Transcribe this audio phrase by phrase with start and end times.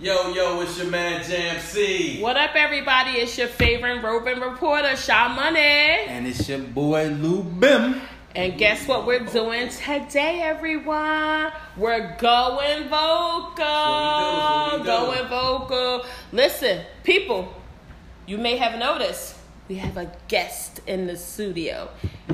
[0.00, 2.20] Yo, yo, it's your man Jam C.
[2.22, 3.18] What up, everybody?
[3.18, 5.58] It's your favorite roving reporter, Shaw Money.
[5.58, 8.00] And it's your boy Lou Bim.
[8.36, 11.50] And guess what we're doing today, everyone?
[11.76, 14.70] We're going vocal.
[14.70, 14.86] We do, we.
[14.86, 16.06] Going vocal.
[16.30, 17.52] Listen, people,
[18.24, 19.34] you may have noticed
[19.68, 21.88] we have a guest in the studio.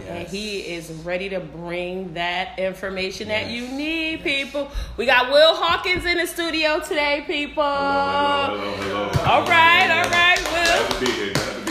[0.09, 3.73] And he is ready to bring that information that you Yes.
[3.73, 4.71] need, people.
[4.97, 7.63] We got Will Hawkins in the studio today, people.
[7.65, 9.33] Hello, hello, hello.
[9.33, 11.64] All right, all right, Will.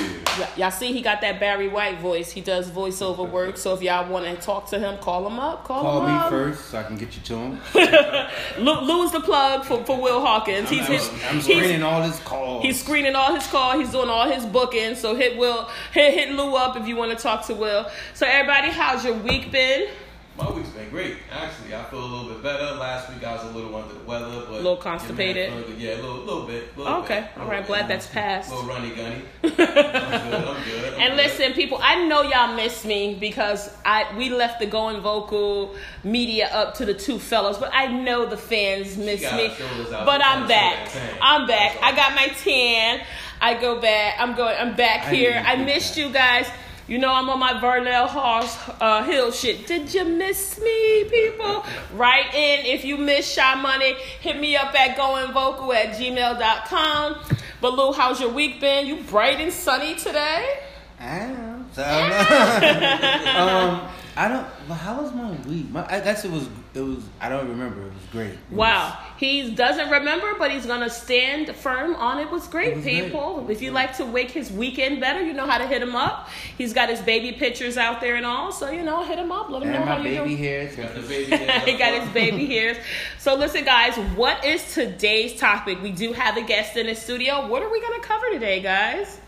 [0.58, 2.32] Y'all see he got that Barry White voice.
[2.32, 3.58] He does voiceover work.
[3.58, 5.64] So if y'all want to talk to him, call him up.
[5.66, 6.30] Call, Call him me up.
[6.30, 7.60] first so I can get you to him.
[8.66, 10.70] Lou, Lou's the plug for, for Will Hawkins.
[10.70, 12.64] He's his, I'm he's, screening all his calls.
[12.64, 13.76] he's screening all his calls.
[13.80, 15.00] He's doing all his bookings.
[15.00, 17.90] So hit Will, hit hit Lou up if you want to talk to Will.
[18.14, 19.88] So everybody, how's your week been?
[20.36, 21.18] My week's been great.
[21.32, 22.64] Actually, I feel a little bit better.
[22.76, 25.54] Last week I was a little under the weather, but a Little constipated?
[25.78, 26.76] Yeah, a little, little bit.
[26.76, 27.60] Little oh, Okay, bit, all right.
[27.60, 27.68] bit.
[27.68, 28.52] Glad that's passed.
[28.52, 29.22] A little runny gunny.
[29.44, 29.70] I'm good.
[29.70, 30.94] I'm good.
[30.96, 31.18] I'm And good.
[31.18, 36.48] listen, people, I know y'all miss me because I we left the going vocal media
[36.52, 39.28] up to the two fellows, but I know the fans miss me.
[39.28, 40.08] her shoulders out.
[40.08, 40.88] But I'm back.
[40.90, 41.18] show that tan.
[41.22, 41.78] I'm back.
[41.84, 43.06] I got my tan.
[43.40, 44.16] I go back.
[44.20, 44.56] I'm going.
[44.58, 45.34] I'm back I here.
[45.34, 46.02] didn't I missed that.
[46.02, 46.48] you guys.
[46.86, 49.68] You know I'm on my Vernell Hoss uh, Hill shit.
[49.68, 51.64] Did you miss me, people?
[51.94, 53.94] Write in if you miss Shy Money.
[54.20, 57.16] Hit me up at goingvocal at gmail.com.
[57.62, 58.86] But Lou, how's your week been?
[58.86, 60.60] You bright and sunny today?
[61.00, 61.70] I am.
[61.72, 61.88] So, um,
[64.16, 64.46] I don't.
[64.68, 65.72] Well, how was my week?
[65.72, 66.50] My, I guess it was.
[66.74, 67.04] It was.
[67.22, 67.82] I don't remember.
[67.82, 68.32] It was great.
[68.32, 69.00] It Wow.
[69.18, 72.84] He doesn't remember, but he's going to stand firm on it was great, It was
[72.84, 73.04] great.
[73.06, 73.48] people.
[73.50, 76.30] If you like to wake his weekend better, you know how to hit him up.
[76.58, 79.50] He's got his baby pictures out there and all, so, you know, hit him up.
[79.50, 80.38] Let Was, him know and how my you baby doing.
[80.38, 80.76] hairs.
[80.76, 81.30] got the baby.
[81.38, 81.60] there.
[81.62, 82.78] he got his baby hairs.
[83.20, 85.82] So listen, guys, what is today's topic?
[85.82, 87.48] We do have a guest in the studio.
[87.48, 89.20] What are we going to cover today, guys?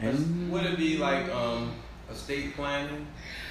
[0.00, 1.72] And Would it be like um
[2.10, 3.06] estate planning?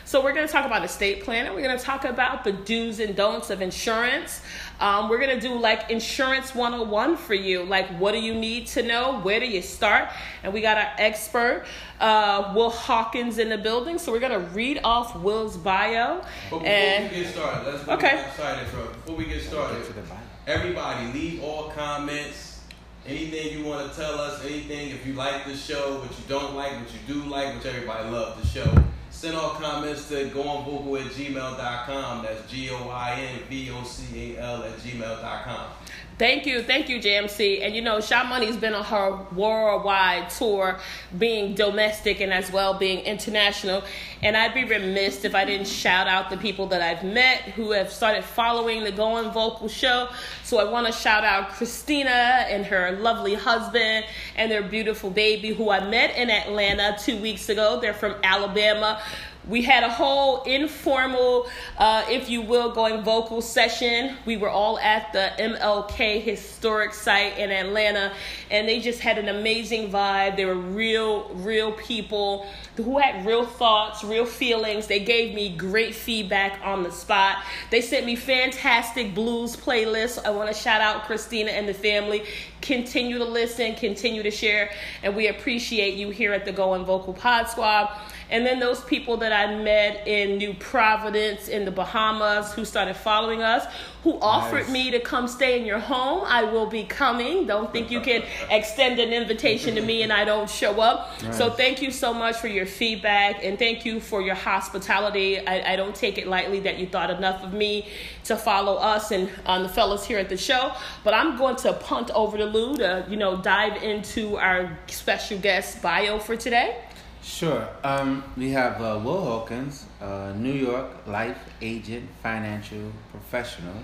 [0.10, 1.54] So we're going to talk about estate planning.
[1.54, 4.42] We're going to talk about the do's and don'ts of insurance.
[4.80, 7.62] Um, we're going to do like insurance 101 for you.
[7.64, 9.20] Like, what do you need to know?
[9.20, 10.10] Where do you start?
[10.42, 11.66] And we got our expert,
[12.00, 14.00] uh, Will Hawkins, in the building.
[14.00, 16.24] So we're going to read off Will's bio.
[16.50, 18.16] But before And we get started, let's before Okay.
[18.16, 18.68] we get started.
[18.70, 20.02] For, before we get started, to the
[20.48, 22.62] everybody leave all comments.
[23.06, 26.56] Anything you want to tell us, anything if you like the show, what you don't
[26.56, 28.84] like, what you do like, which everybody loves the show.
[29.20, 32.24] Send all comments to goingvocal at gmail.com.
[32.24, 35.72] That's G O I N V O C A L at gmail.com.
[36.20, 37.66] Thank you, thank you, JMC.
[37.66, 40.78] And you know, Sha Money's been on her worldwide tour,
[41.18, 43.84] being domestic and as well being international.
[44.22, 47.72] And I'd be remiss if I didn't shout out the people that I've met who
[47.72, 50.10] have started following the Going Vocal show.
[50.44, 54.04] So I want to shout out Christina and her lovely husband
[54.36, 57.80] and their beautiful baby who I met in Atlanta two weeks ago.
[57.80, 59.02] They're from Alabama.
[59.50, 64.16] We had a whole informal, uh, if you will, going vocal session.
[64.24, 68.14] We were all at the MLK historic site in Atlanta,
[68.52, 70.38] and they just had an amazing vibe.
[70.38, 72.46] They were real, real people
[72.76, 74.86] who had real thoughts, real feelings.
[74.86, 77.38] They gave me great feedback on the spot.
[77.72, 80.24] They sent me fantastic blues playlists.
[80.24, 82.24] I want to shout out Christina and the family.
[82.62, 84.70] Continue to listen, continue to share,
[85.02, 87.90] and we appreciate you here at the Going Vocal Pod Squad.
[88.30, 92.96] And then those people that I met in New Providence in the Bahamas who started
[92.96, 93.66] following us,
[94.04, 94.72] who offered Nice.
[94.72, 96.24] me to come stay in your home.
[96.26, 97.48] I will be coming.
[97.48, 101.20] Don't think you can extend an invitation to me and I don't show up.
[101.34, 105.46] So thank you so much for your feedback and thank you for your hospitality.
[105.46, 107.88] I, I don't take it lightly that you thought enough of me
[108.26, 110.72] to follow us and um, the fellas here at the show.
[111.04, 115.40] But I'm going to punt over to Lou to, you know, dive into our special
[115.40, 116.78] guest bio for today.
[117.22, 117.68] Sure.
[117.84, 123.76] Um, we have uh, Will Hawkins, uh, New York life agent, financial professional.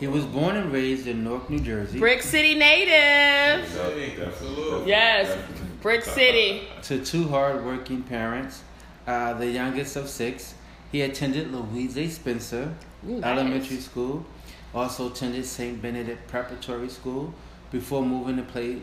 [0.00, 1.98] He was born and raised in Newark, New Jersey.
[1.98, 3.66] Brick City native.
[3.68, 4.88] City, absolutely.
[4.88, 5.38] Yes,
[5.80, 6.68] Brick City.
[6.82, 8.62] to two hardworking parents,
[9.06, 10.54] uh, the youngest of six.
[10.92, 12.08] He attended Louise A.
[12.08, 12.74] Spencer
[13.08, 13.24] Ooh, nice.
[13.24, 14.26] Elementary School,
[14.74, 15.80] also attended St.
[15.80, 17.32] Benedict Preparatory School
[17.70, 18.82] before moving to play,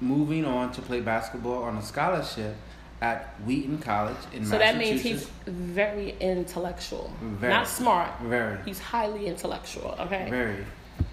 [0.00, 2.54] moving on to play basketball on a scholarship
[3.00, 4.50] at Wheaton College in Massachusetts.
[4.50, 7.12] So that means he's very intellectual.
[7.20, 7.52] Very.
[7.52, 8.20] Not smart.
[8.22, 10.28] very, He's highly intellectual, okay?
[10.28, 10.64] very.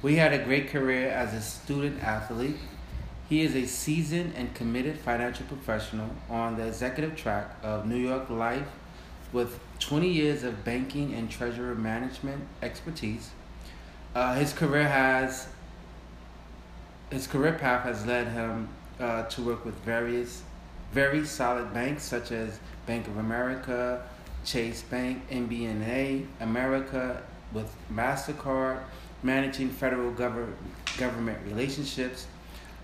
[0.02, 2.58] We had a great career as a student athlete.
[3.30, 8.30] He is a seasoned and committed financial professional on the executive track of New York
[8.30, 8.68] Life
[9.34, 13.31] with 20 years of banking and treasury management expertise.
[14.14, 15.50] Uh, his career has
[17.12, 18.68] his career path has led him
[19.00, 20.42] uh, to work with various
[20.95, 24.01] very solid banks such as Bank of America,
[24.45, 27.21] Chase Bank, MBNA, America,
[27.51, 28.80] with MasterCard,
[29.21, 30.53] managing federal gover-
[30.97, 32.27] government relationships.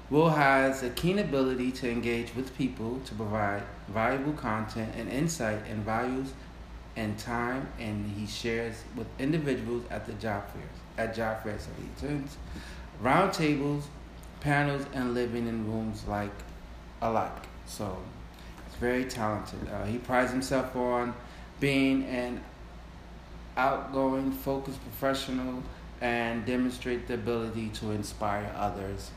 [0.10, 5.66] Will has a keen ability to engage with people to provide valuable content and insight
[5.70, 6.34] and values
[6.98, 10.78] and time, and he shares with individuals at the job fairs.
[10.98, 12.36] At job fairs, he attends
[13.02, 13.84] roundtables,
[14.42, 16.34] panels, and living in rooms like
[17.02, 17.46] alike.
[17.66, 17.98] So
[18.68, 19.60] he's very talented.
[19.70, 21.14] Uh, he prides himself on
[21.60, 22.44] being an
[23.58, 25.64] outgoing, focused professional
[26.00, 29.12] and demonstrate the ability to inspire others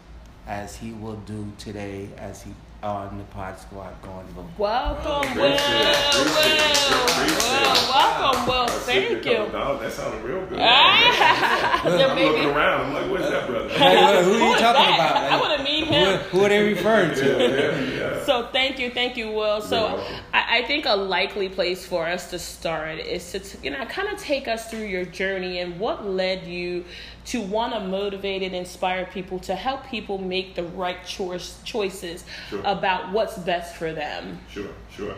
[0.46, 2.52] as he will do today as he
[2.82, 4.44] on the pod squad going vote.
[4.58, 5.54] Welcome, Will.
[5.54, 6.14] Appreciate it.
[6.14, 7.02] Will.
[7.02, 7.88] Appreciate it.
[7.88, 8.66] Welcome, Will.
[8.66, 9.46] Thank you.
[9.50, 9.80] dollars.
[9.80, 10.58] That sounded real good.
[10.60, 12.80] Ah, I'm looking around.
[12.82, 13.70] I'm like, where's that brother?
[13.70, 15.32] Hey, who are you talking that?
[15.32, 15.53] about?
[15.94, 17.26] I want to meet Who, who are they referring to?
[17.26, 18.24] yeah, yeah, yeah.
[18.24, 19.60] So thank you, thank you, Will.
[19.60, 20.02] So
[20.32, 23.84] I, I think a likely place for us to start is to t- you know
[23.86, 26.84] kind of take us through your journey and what led you
[27.26, 32.24] to want to motivate and inspire people to help people make the right choice choices
[32.50, 32.60] Sure.
[32.64, 34.38] about what's best for them.
[34.50, 35.14] Sure, sure.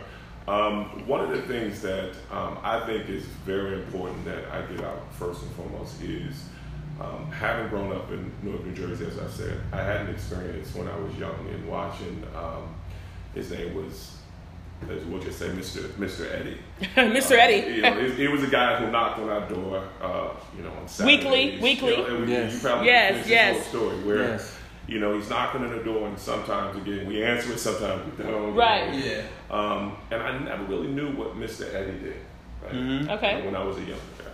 [0.47, 4.81] Um, one of the things that um, I think is very important that I get
[4.83, 6.41] out first and foremost is
[6.99, 10.73] um, having grown up in Newark, New Jersey, as I said, I had an experience
[10.75, 12.23] when I was young in watching.
[12.35, 12.73] Um,
[13.35, 14.17] his name was,
[14.89, 15.81] as we'll just say, Mr.
[15.99, 16.31] Mr.
[16.33, 16.57] Eddie.
[16.95, 17.31] Mr.
[17.31, 17.75] Uh, Eddie.
[17.75, 20.71] you know, he, he was a guy who knocked on our door, uh, you know,
[20.71, 21.23] on Saturdays.
[21.23, 21.97] Weekly, weekly.
[21.97, 22.53] You, know, Yes.
[22.53, 23.67] you probably Yes, yes.
[23.67, 24.57] Whole story where, Yes.
[24.87, 28.23] you know, he's knocking on the door, and sometimes again we answer it, sometimes we
[28.23, 28.55] don't.
[28.55, 28.93] Right.
[28.93, 29.21] Yeah.
[29.51, 31.71] Um, and I never really knew what Mr.
[31.73, 32.15] Eddie did.
[32.63, 32.73] Right?
[32.73, 33.09] Mhm.
[33.17, 33.45] Okay.
[33.45, 34.26] When I was a young guy.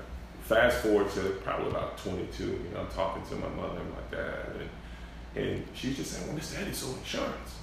[0.44, 4.18] Fast forward to probably about 22, you know, I'm talking to my mother and my
[4.18, 4.50] dad,
[5.36, 6.62] and, and she's just saying, well, Mr.
[6.62, 7.60] Eddie sold insurance.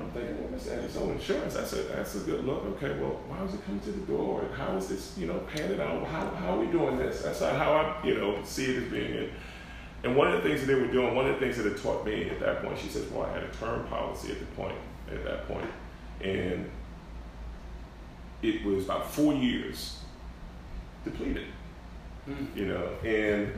[0.00, 0.78] I'm thinking, well, Mr.
[0.78, 1.56] Eddie sold insurance.
[1.56, 2.64] I said, that's a good look.
[2.64, 4.42] Okay, well, why was it coming to the door?
[4.42, 6.04] And how is this, you know, handed out?
[6.08, 7.22] How, how are we doing this?
[7.22, 9.30] That's not how I, you know, see it as being it.
[10.04, 11.80] And one of the things that they were doing, one of the things that it
[11.80, 14.46] taught me at that point, she says, well, I had a term policy at the
[14.46, 14.76] point,
[15.10, 15.70] at that point,
[16.20, 16.68] and
[18.42, 20.00] it was about four years
[21.04, 21.46] depleted,
[22.54, 22.88] you know.
[23.04, 23.52] And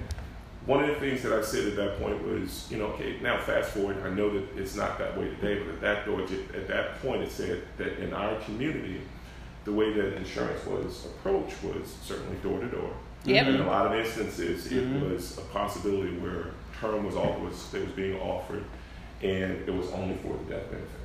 [0.67, 3.39] one of the things that I said at that point was, you know, okay, now
[3.41, 6.69] fast forward, I know that it's not that way today, but at that door, at
[6.69, 9.01] that point, it said that in our community,
[9.65, 12.91] the way that insurance was approached was certainly door to door.
[13.25, 13.47] Yep.
[13.47, 15.11] In a lot of instances, it Mhm.
[15.11, 16.49] was a possibility where
[16.81, 18.63] term was all was that was being offered,
[19.23, 21.01] and it was only for the death benefit,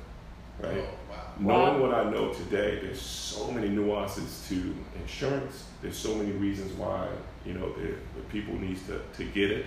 [0.62, 0.84] right?
[0.84, 1.24] Oh, wow.
[1.38, 5.64] Knowing what I know today, there's so many nuances to insurance.
[5.82, 7.08] There's so many reasons why
[7.46, 9.66] you know the, the people needs to, to get it,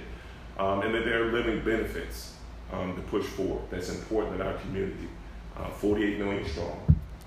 [0.60, 2.36] um, and that there are living benefits
[2.72, 3.64] um, to push forward.
[3.70, 5.08] That's important in our community.
[5.58, 6.80] Uh, 48 million strong.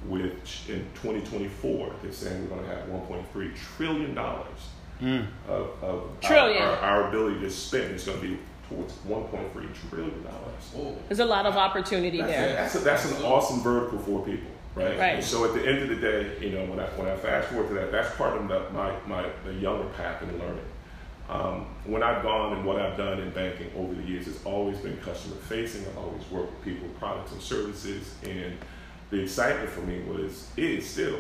[0.09, 4.69] Which in 2024 they're saying we're going to have 1.3 trillion dollars
[5.03, 5.27] Mm.
[5.47, 6.63] of, of Trillion.
[6.63, 10.73] Our, our, our ability to spend is going to be towards 1.3 trillion dollars.
[10.77, 10.97] Oh.
[11.09, 12.53] There's a lot of opportunity That's, there.
[12.55, 14.99] that's, a, that's an awesome vertical for people, right?
[14.99, 15.15] Right.
[15.17, 17.49] And so at the end of the day, you know, when I when I fast
[17.49, 20.65] forward to that, that's part of the, my my the younger path in learning.
[21.29, 24.79] Um, when I've gone and what I've done in banking over the years has always
[24.79, 25.85] been customer facing.
[25.87, 28.57] I've always worked with people, products and services, and
[29.11, 31.19] the excitement for me was is still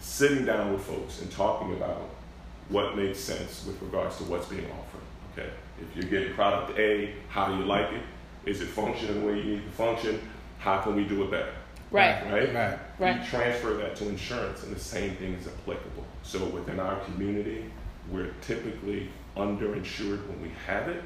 [0.00, 2.02] sitting down with folks and talking about
[2.68, 5.00] what makes sense with regards to what's being offered.
[5.38, 8.02] Okay, if you're getting product A, how do you like it?
[8.46, 10.20] Is it functioning the way you need it to function?
[10.58, 11.52] How can we do it better?
[11.90, 12.24] Right.
[12.30, 12.54] Right?
[12.54, 12.78] Right.
[12.98, 13.20] Right.
[13.20, 16.04] You transfer that to insurance, and the same thing is applicable.
[16.22, 17.70] So within our community,
[18.10, 21.02] we're typically underinsured when we have it.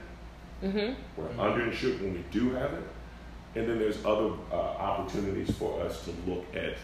[0.63, 1.01] Mm-hmm.
[1.17, 2.83] We're underinsured when we do have it,
[3.55, 6.77] and then there's other uh, opportunities for us to look at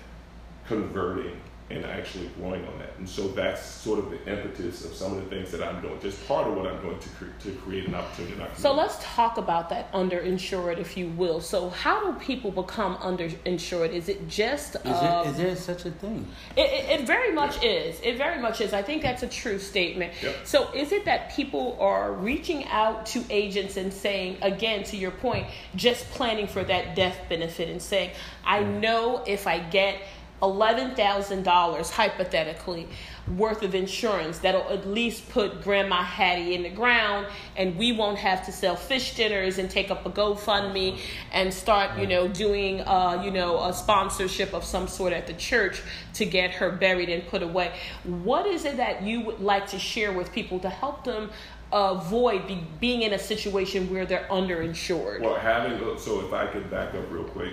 [0.66, 1.36] converting
[1.70, 2.92] and actually growing on that.
[2.98, 5.98] And so that's sort of the impetus of some of the things that I'm doing.
[6.00, 8.34] Just part of what I'm doing to cre- to create an opportunity.
[8.34, 11.40] In our So let's talk about that underinsured, if you will.
[11.40, 13.92] So how do people become underinsured?
[13.92, 16.26] Is it just Is, uh, there, is there such a thing?
[16.54, 17.98] It, it, it very much is.
[18.02, 18.74] It very much is.
[18.74, 20.12] I think that's a true statement.
[20.22, 20.36] Yep.
[20.44, 25.12] So, is it that people are reaching out to agents and saying, again, to your
[25.12, 28.10] point, just planning for that death benefit and saying,
[28.44, 30.02] I know if I get
[30.44, 32.88] $11,000 hypothetically
[33.36, 38.18] worth of insurance that'll at least put grandma hattie in the ground and we won't
[38.18, 40.98] have to sell fish dinners and take up a gofundme
[41.32, 45.32] and start you know doing uh, you know a sponsorship of some sort at the
[45.34, 45.80] church
[46.12, 47.72] to get her buried and put away
[48.04, 51.30] what is it that you would like to share with people to help them
[51.74, 55.20] avoid be, being in a situation where they're underinsured?
[55.20, 57.52] Well, having so if I could back up real quick,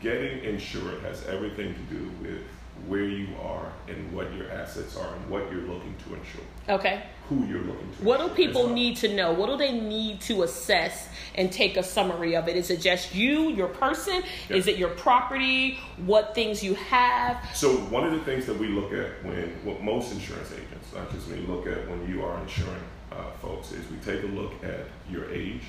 [0.00, 2.42] getting insured has everything to do with
[2.86, 7.02] where you are and what your assets are and what you're looking to insure, Okay.
[7.28, 8.04] who you're looking to.
[8.04, 9.32] What do people need to know?
[9.32, 12.56] What do they need to assess and take a summary of it?
[12.56, 14.22] Is it just you, your person?
[14.48, 14.56] Yeah.
[14.56, 15.78] Is it your property?
[16.06, 17.44] What things you have?
[17.54, 21.10] So one of the things that we look at when what most insurance agents, not
[21.12, 24.52] just me, look at when you are insuring uh, folks is we take a look
[24.62, 25.62] at your age.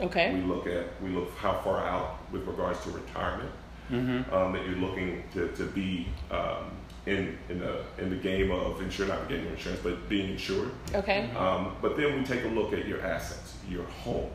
[0.00, 0.34] Okay.
[0.34, 3.50] We look at we look how far out with regards to retirement
[3.90, 4.34] Mm-hmm.
[4.34, 6.70] um, that you're looking to, to be um,
[7.06, 10.70] in in the in the game of insurance, not getting your insurance, but being insured.
[10.94, 11.30] Okay.
[11.36, 14.30] Um, but then we take a look at your assets, your home,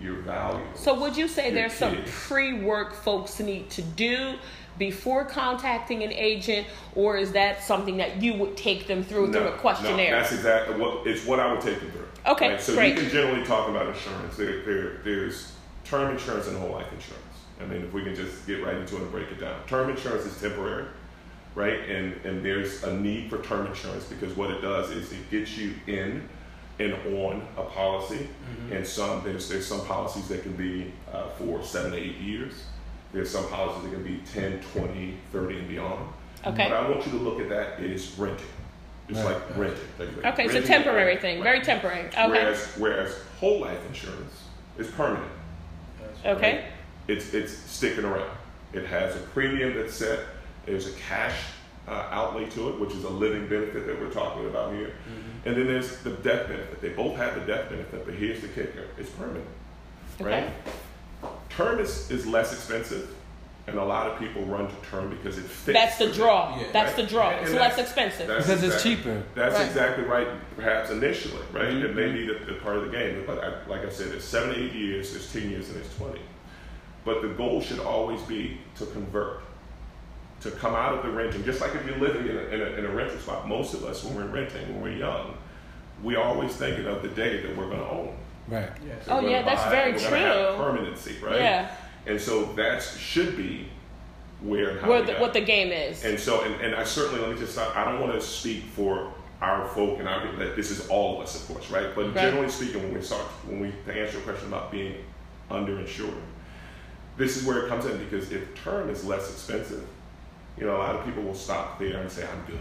[0.00, 0.64] your value.
[0.74, 4.34] So would you say your there's some pre-work folks need to do
[4.78, 9.48] before contacting an agent, or is that something that you would take them through through
[9.48, 10.12] a questionnaire?
[10.12, 12.08] No, that's exactly what it's what I would take them through.
[12.24, 12.94] Okay, So great.
[12.94, 14.36] you can generally talk about insurance.
[14.36, 15.52] There, there, there's
[15.84, 17.21] term insurance and whole life insurance.
[17.62, 19.64] I mean, if we can just get right into it and break it down.
[19.66, 20.84] Term insurance is temporary,
[21.54, 21.80] right?
[21.88, 25.56] And and there's a need for term insurance because what it does is it gets
[25.56, 26.28] you in
[26.78, 28.28] and on a policy.
[28.70, 32.64] And some there's there's some policies that can be uh, for seven to eight years.
[33.12, 36.08] There's some policies that can be 10, 20, 30 and beyond.
[36.46, 36.64] Okay.
[36.70, 38.46] What I want you to look at that is renting.
[39.10, 39.34] It's Right.
[39.34, 39.84] like renting.
[39.98, 41.44] Like- like Okay, it's a renting- temporary thing, Right.
[41.44, 42.06] very temporary.
[42.06, 42.26] Okay.
[42.28, 44.32] Whereas, whereas whole life insurance
[44.78, 45.30] is permanent.
[46.24, 46.54] Okay.
[46.54, 46.64] right?
[47.08, 48.30] It's it's sticking around.
[48.72, 50.20] It has a premium that's set.
[50.66, 51.34] There's a cash
[51.88, 54.88] uh, outlay to it, which is a living benefit that we're talking about here.
[55.08, 55.48] Mm-hmm.
[55.48, 56.80] And then there's the death benefit.
[56.80, 59.44] They both have the death benefit, but here's the kicker: it's permanent.
[60.20, 60.44] Okay.
[61.24, 61.30] Right?
[61.50, 63.14] Term is, is less expensive,
[63.66, 65.76] and a lot of people run to term because it fits.
[65.78, 66.56] That's the draw.
[66.58, 66.66] Yeah.
[66.72, 67.04] That's Right?
[67.04, 67.30] the draw.
[67.30, 68.26] And It's less expensive.
[68.28, 69.22] That's Because it's cheaper.
[69.34, 69.66] That's Right.
[69.66, 70.28] exactly right.
[70.56, 71.66] Perhaps initially, right?
[71.66, 71.96] It Mm-hmm.
[71.96, 74.54] may be the, the part of the game, but I, like I said, there's seven,
[74.54, 76.20] eight years, there's ten years, and there's twenty.
[77.04, 79.40] But the goal should always be to convert,
[80.40, 81.44] to come out of the renting.
[81.44, 83.84] Just like if you're living in a, in a, in a rental spot, most of
[83.84, 85.36] us when we're renting, when we're young,
[86.02, 88.16] we always thinking of the day that we're going to own.
[88.48, 88.70] Right.
[88.86, 89.04] Yes.
[89.08, 90.64] Oh, yeah, gonna that's buy, very we're gonna have true.
[90.64, 91.40] permanency, right?
[91.40, 91.74] Yeah.
[92.06, 93.68] And so that should be
[94.40, 96.04] where how Where the, what the game is.
[96.04, 97.76] And so, and, and I certainly let me just stop.
[97.76, 101.24] I don't want to speak for our folk, and I that this is all of
[101.24, 101.94] us, of course, right?
[101.94, 102.14] But Right.
[102.14, 104.96] generally speaking, when we start, when we to answer your question about being
[105.50, 106.14] underinsured,
[107.16, 109.86] this is where it comes in because if term is less expensive,
[110.58, 112.60] you know, a lot of people will stop there and say, "I'm good.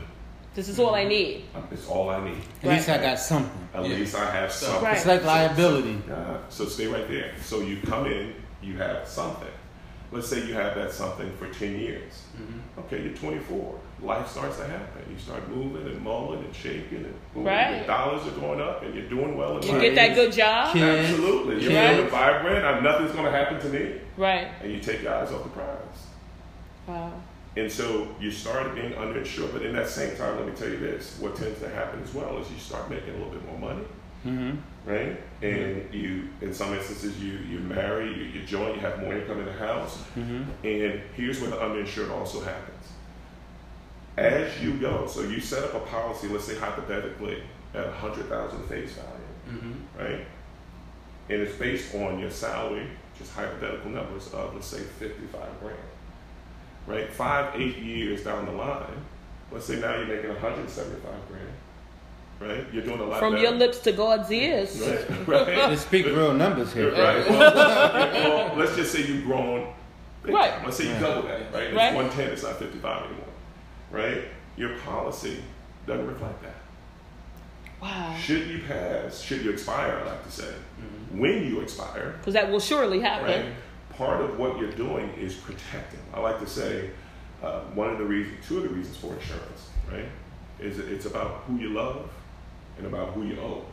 [0.54, 1.46] this is all I need.
[1.56, 2.42] I'm- It's all I need.
[2.64, 3.68] At least I got something.
[3.74, 3.96] At Yeah.
[3.96, 4.98] least I have something." Right.
[4.98, 6.02] It's like liability.
[6.08, 7.32] Yeah, so stay right there.
[7.42, 9.48] So you come in, you have something.
[10.12, 12.24] Let's say you have that something for 10 years.
[12.38, 12.80] Mm-hmm.
[12.82, 13.76] Okay, you're 24.
[14.02, 15.04] Life starts to happen.
[15.12, 17.78] You start moving and mulling and shaking and boom, Right.
[17.78, 19.82] your dollars are going up and you're doing well in You life.
[19.82, 20.74] get that good job.
[20.74, 21.10] Kids.
[21.12, 21.64] Absolutely.
[21.64, 21.96] You're Right.
[21.96, 22.84] feeling vibrant.
[22.84, 23.96] Nothing's going to happen to me.
[24.18, 24.48] Right.
[24.64, 26.08] And you take your eyes off the prize.
[26.88, 27.12] Wow.
[27.56, 29.54] And so you start being underinsured.
[29.54, 32.14] But in that same time, let me tell you this what tends to happen as
[32.14, 33.86] well is you start making a little bit more money.
[34.26, 34.58] Mm-hmm.
[34.86, 35.20] right?
[35.42, 39.40] And you, in some instances, you you marry, you, you join, you have more income
[39.40, 40.44] in the house, Mm-hmm.
[40.64, 42.71] and here's where the underinsured also happens.
[44.18, 47.42] As you go, so you set up a policy, let's say hypothetically,
[47.74, 49.10] at a hundred thousand face value,
[49.50, 50.00] Mm-hmm.
[50.00, 50.26] right?
[51.30, 52.88] And it's based on your salary,
[53.18, 55.78] just hypothetical numbers of let's say fifty-five grand,
[56.88, 57.10] right?
[57.14, 58.84] Five, eight years down the line,
[59.52, 61.48] let's say now you're making one hundred seventy-five grand,
[62.52, 62.74] right?
[62.74, 63.44] You're doing a lot From better.
[63.44, 64.78] your lips to God's ears.
[64.82, 65.48] Right, right.
[65.70, 66.92] Let's speak real numbers here.
[66.92, 67.30] Right.
[67.30, 67.54] Well,
[68.14, 69.74] well, let's just say you've grown.
[70.24, 70.52] Right.
[70.52, 70.66] Time.
[70.66, 71.02] Let's say you Right.
[71.02, 71.64] double that, right?
[71.64, 71.96] It's Right.
[71.96, 73.26] 110, it's not 55 anymore,
[73.92, 74.24] right?
[74.58, 75.42] Your policy
[75.88, 76.56] doesn't reflect that.
[77.82, 78.16] Wow.
[78.20, 80.54] Should you pass, should you expire, I like to say,
[81.12, 83.26] when you expire, Because that will surely happen.
[83.46, 83.54] right?
[83.98, 86.00] Part of what you're doing is protecting.
[86.14, 86.92] I like to say
[87.44, 90.06] uh, one of the reasons, two of the reasons for insurance, right?
[90.60, 92.08] Is it- it's about who you love
[92.78, 93.64] and about who you owe.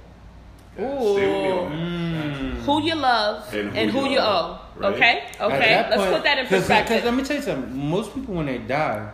[0.81, 1.15] Ooh.
[1.17, 2.39] Stay with me on that.
[2.41, 2.55] Mm.
[2.65, 4.81] Who you love And and who who, you you owe, owe.
[4.81, 4.95] right?
[4.95, 5.25] Okay?
[5.41, 5.59] Okay.
[5.59, 6.97] that Let's point- put that in perspective.
[6.97, 7.91] Because let me tell you something.
[7.91, 9.11] Most people, when they die,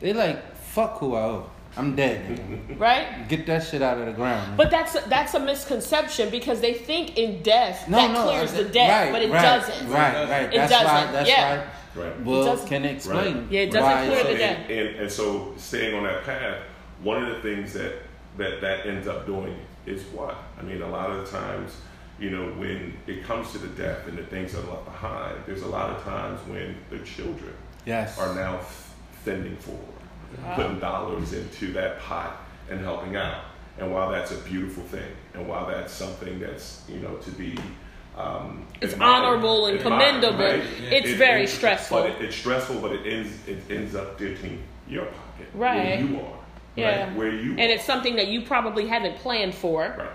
[0.00, 1.50] they like, fuck who I owe.
[1.76, 2.78] I'm dead.
[2.80, 3.28] right?
[3.28, 4.56] Get that shit out of the ground.
[4.56, 8.52] But that's a, that's a misconception because they think in death no, that no, clears
[8.52, 9.88] the debt, right, but it right, doesn't.
[9.88, 10.52] Right, right.
[10.52, 10.82] It that's why.
[10.82, 11.58] doesn't, That's yeah.
[11.94, 12.02] why.
[12.02, 12.24] Right.
[12.24, 13.46] Will doesn't- can explain.
[13.50, 14.70] Yeah, it doesn't why clear it's the so- debt.
[14.70, 16.58] and, and, and so staying on that path,
[17.02, 17.94] one of the things that,
[18.36, 20.36] that that ends up doing is what?
[20.58, 21.72] I mean, a lot of the times,
[22.18, 25.36] you know, when it comes to the death and the things that are left behind,
[25.46, 27.54] there's a lot of times when the children
[27.86, 28.18] Yes.
[28.18, 28.89] are now f-
[29.24, 29.78] fending for,
[30.54, 32.36] putting dollars into that pot
[32.70, 33.42] and helping out.
[33.78, 37.56] And while that's a beautiful thing, and while that's something that's you know to be
[38.18, 40.44] um, It's admired- honorable and admired, commendable.
[40.44, 40.62] right?
[40.92, 42.02] It's It- very it- stressful.
[42.02, 45.84] But it, it's stressful, but it ends it ends up dipping your pocket Right.
[45.84, 46.36] where you are,
[46.76, 47.04] Yeah.
[47.04, 47.16] right?
[47.16, 47.74] Where you and are.
[47.74, 49.94] it's something that you probably haven't planned for.
[49.96, 50.08] right.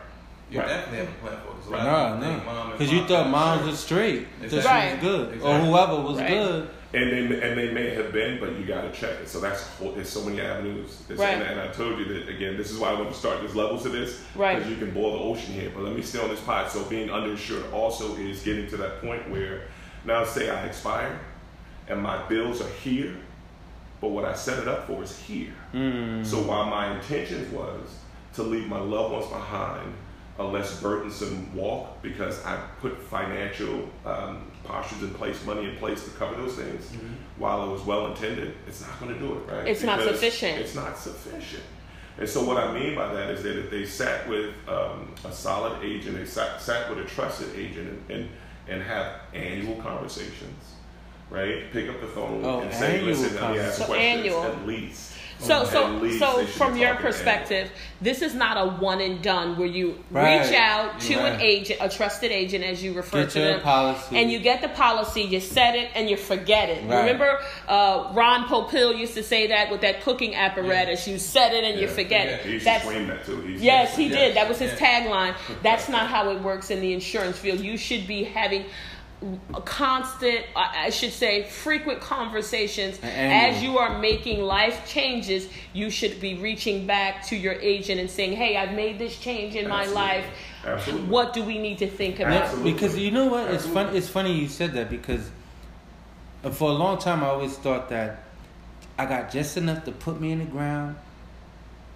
[0.52, 0.68] You Right.
[0.68, 1.56] definitely have a plan for it.
[1.56, 2.54] 'cause a lot of No, people think no.
[2.54, 3.72] mom and Because you thought have moms insurance.
[3.72, 4.42] was straight.
[4.42, 5.42] That she was good.
[5.42, 6.28] Or whoever was Right.
[6.30, 6.70] good.
[6.96, 9.28] And they and they may have been, but you got to check it.
[9.28, 11.04] So that's whole, there's so many avenues.
[11.10, 11.34] Right.
[11.34, 12.56] And, and I told you that again.
[12.56, 13.42] This is why I want to start.
[13.42, 14.58] this level to this, Right.
[14.58, 15.72] Because you can boil the ocean here.
[15.74, 16.72] But let me stay on this pot.
[16.72, 19.64] So being underinsured also is getting to that point where
[20.06, 21.20] now say I expire,
[21.90, 23.16] and my bills are here,
[24.00, 25.54] but what I set it up for is here.
[25.74, 26.26] Mm.
[26.26, 28.00] So while my intentions was
[28.36, 29.94] to leave my loved ones behind
[30.38, 36.04] a less burdensome walk because I put financial um, postures in place, money in place
[36.04, 36.92] to cover those things,
[37.38, 39.68] while it was well intended, it's not going to do it, right?
[39.68, 40.60] It's not sufficient.
[40.60, 41.64] It's not sufficient.
[42.18, 45.32] And so what I mean by that is that if they sat with um, a
[45.32, 48.30] solid agent, they sat, sat with a trusted agent and, and,
[48.68, 50.76] and have annual conversations,
[51.30, 51.72] right?
[51.72, 54.44] Pick up the phone Oh, and say, listen, let me ask So questions annual.
[54.44, 55.14] at least.
[55.40, 57.70] So, At so, so from your talking perspective,
[58.02, 60.42] this is not a one and done where you Right.
[60.42, 64.18] reach out to an agent, a trusted agent, as you refer Get to them, policy.
[64.18, 66.84] and you get the policy, you set it, and you forget it.
[66.88, 67.00] Right.
[67.02, 71.64] Remember, uh, Ron Popeil used to say that with that cooking apparatus: you set it
[71.66, 72.34] and you forget Yeah.
[72.36, 72.42] it.
[72.46, 73.42] He used That's to that too.
[73.42, 74.16] He Yes, he that.
[74.18, 74.36] did.
[74.38, 75.02] That was his Yeah.
[75.04, 75.36] tagline.
[75.64, 77.60] That's not how it works in the insurance field.
[77.60, 78.66] You should be having a
[79.66, 85.48] constant, I I should say, frequent conversations as you are making life changes.
[85.74, 89.56] You should be reaching back to your agent and saying, "Hey, I've made this change
[89.56, 90.26] in my life.
[90.66, 91.08] Absolutely.
[91.08, 92.74] What do we need to think about?" Absolutely.
[92.74, 93.46] Because you know what?
[93.46, 93.84] It's Absolutely.
[93.84, 93.96] fun.
[93.96, 95.30] It's funny you said that because
[96.44, 98.24] uh, for a long time I always thought that
[98.98, 100.96] I got just enough to put me in the ground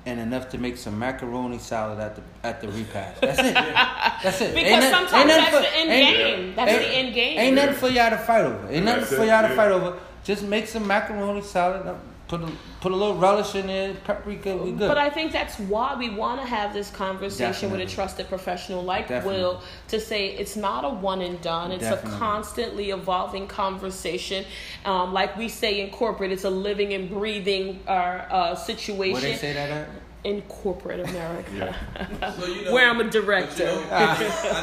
[0.06, 3.22] and enough to make some macaroni salad at the at the repast.
[3.22, 3.54] That's it.
[4.24, 4.54] That's it.
[4.56, 6.56] Because Ain't sometimes ain't that's for- the end ain't- game.
[6.56, 7.40] That's ain't- the end game.
[7.40, 8.68] Ain't nothing for y'all to fight over.
[8.72, 9.56] Ain't nothing That's for y'all to yeah.
[9.56, 10.00] fight over.
[10.24, 11.96] Just make some macaroni salad.
[12.30, 14.56] Put a put a little relish in it, paprika.
[14.56, 14.88] We good.
[14.88, 18.84] But I think that's why we want to have this conversation with a trusted professional
[18.84, 19.42] like Definitely.
[19.42, 21.72] Will to say it's not a one and done.
[21.72, 22.16] It's Definitely.
[22.16, 24.46] a constantly evolving conversation.
[24.86, 29.22] Um, like we say in corporate, it's a living and breathing uh, uh, situation Where
[29.24, 29.90] they say that at?
[30.24, 31.50] in corporate America.
[31.56, 32.32] Yeah.
[32.40, 33.66] So, you know, Where I'm a but, you director.
[33.66, 34.14] know, I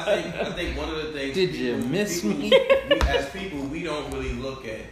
[0.05, 1.35] think I think one of the things.
[1.35, 2.51] Did you miss people- me?
[2.91, 4.83] we- as people, we don't really look at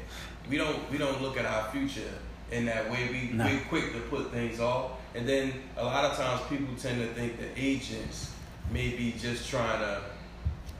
[0.50, 2.10] we don't we don't look at our future
[2.54, 3.08] in that way.
[3.10, 3.44] We No.
[3.44, 7.08] we're quick to put things off, and then a lot of times people tend to
[7.14, 8.30] think that agents
[8.72, 10.00] may be just trying to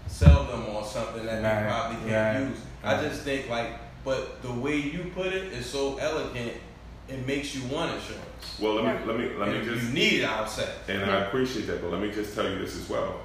[0.07, 2.59] sell them on something that Right, they probably can't right, use.
[2.83, 3.71] I just think like,
[4.05, 6.53] but the way you put it is so elegant.
[7.07, 8.59] It makes you want insurance.
[8.59, 10.71] Well, let me let me let And me just you need it outside.
[10.89, 13.21] And I appreciate that, but let me just tell you this as well.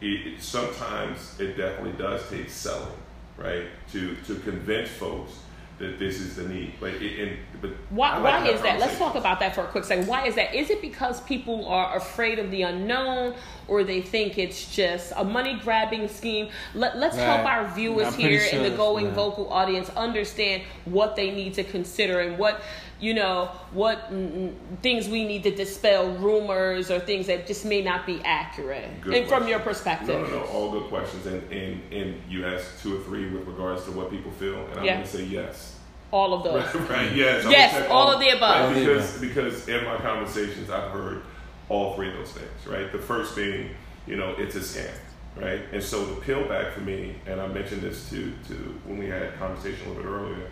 [0.00, 2.88] It, it, sometimes it definitely does take selling,
[3.36, 5.32] right, to to convince folks
[5.80, 6.74] that this is the need.
[6.78, 8.78] But it, and, but Why, like why to is that?
[8.78, 10.06] Let's talk about that for a quick second.
[10.06, 10.54] Why is that?
[10.54, 13.34] Is it because people are afraid of the unknown
[13.66, 16.50] or they think it's just a money grabbing scheme?
[16.74, 19.12] Let, let's help our viewers I'm here sure in the going yeah.
[19.12, 22.60] vocal audience understand what they need to consider and what,
[23.00, 27.82] you know, what mm, things we need to dispel rumors or things that just may
[27.82, 29.00] not be accurate.
[29.00, 30.08] Good and from your perspective.
[30.08, 31.26] No, no, no, all good questions.
[31.26, 34.80] And, and, and you asked two or three with regards to what people feel, and
[34.80, 34.94] I'm Yeah.
[34.94, 35.78] going to say yes.
[36.12, 36.62] All of those.
[36.74, 37.46] Right, right, yes.
[37.48, 38.40] Yes, gonna all of the above.
[38.42, 41.22] Right, All of the because, because in my conversations, I've heard
[41.68, 42.90] all three of those things, right?
[42.90, 43.70] The first being,
[44.06, 44.90] you know, it's a scam,
[45.36, 45.62] right?
[45.72, 48.54] And so the peel back for me, and I mentioned this to, to
[48.86, 50.50] when we had a conversation a little bit earlier,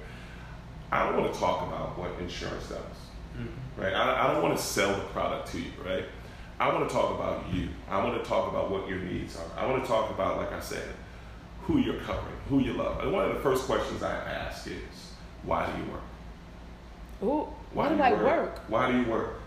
[0.91, 3.81] I don't want to talk about what insurance does, mm-hmm.
[3.81, 3.93] right?
[3.93, 6.05] I, I don't want to sell the product to you, right?
[6.61, 7.69] I want to talk about you.
[7.89, 9.47] I want to talk about what your needs are.
[9.57, 10.89] I want to talk about, like I said,
[11.63, 13.01] who you're covering, who you love.
[13.01, 15.13] And one of the first questions I ask is,
[15.45, 16.03] why do you work?
[17.23, 18.59] Ooh, why, do do you I work?
[18.69, 19.41] Why do you work?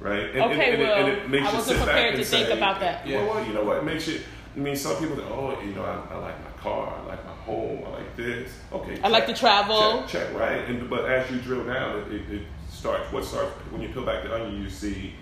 [0.00, 0.34] Right?
[0.34, 2.14] And, Okay, and, and, well, it, and it makes I you wasn't sit back prepared
[2.14, 3.06] and to think say, about that.
[3.06, 3.24] Yeah.
[3.24, 3.76] Well, well, you know what?
[3.78, 4.20] It makes you.
[4.56, 7.24] I mean, some people think, oh, you know, I, I like my car, I like
[7.24, 8.50] my home, I like this.
[8.72, 8.98] Okay.
[9.02, 10.02] I like to travel.
[10.08, 10.64] Check, check, right?
[10.68, 13.10] And but as you drill down, it, it, it starts.
[13.12, 15.12] What starts when you peel back the onion, you see,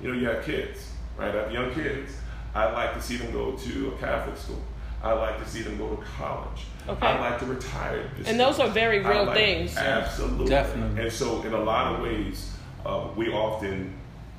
[0.00, 1.34] you know, you have kids, right?
[1.34, 2.12] I have young kids.
[2.54, 4.62] I like to see them go to a Catholic school.
[5.02, 6.66] I like to see them go to college.
[6.88, 7.06] Okay.
[7.06, 8.08] I like to retire.
[8.16, 9.76] this And those are very real like- things.
[9.76, 10.46] Absolutely.
[10.46, 11.02] Definitely.
[11.02, 12.52] And so, in a lot of ways,
[12.86, 13.94] uh, we often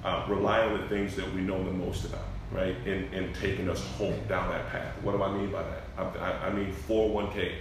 [0.05, 2.75] uh, rely on the things that we know the most about, right?
[2.85, 4.93] In, in taking us home down that path.
[5.01, 5.81] What do I mean by that?
[5.97, 7.53] I, I, I mean 401ks.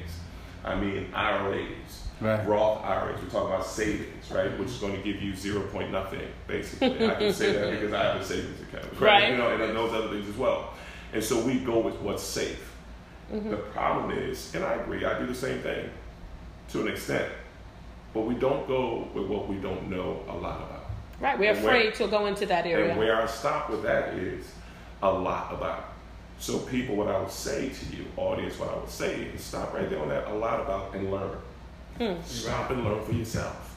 [0.65, 2.47] I mean IRAs, Right.
[2.47, 3.21] Roth IRAs.
[3.21, 4.57] We're talking about savings, right?
[4.59, 7.09] Which is going to give you zero point nothing, basically.
[7.09, 9.01] I can say that because I have a savings account, right?
[9.01, 9.31] Right.
[9.33, 10.75] You know, and those other things as well.
[11.13, 12.73] And so we go with what's safe.
[13.33, 13.51] Mm-hmm.
[13.51, 15.91] The problem is, and I agree, I do the same thing
[16.71, 17.31] to an extent,
[18.15, 20.85] but we don't go with what we don't know a lot about.
[21.21, 22.91] Right, we're And where- afraid to go into that area.
[22.91, 24.47] And where I stop with that is
[25.03, 25.89] a lot about.
[26.39, 29.75] So people, what I would say to you, audience, what I would say is stop
[29.75, 31.37] right there on that a lot about and learn.
[31.99, 32.15] Hmm.
[32.25, 33.77] Stop and learn for yourself.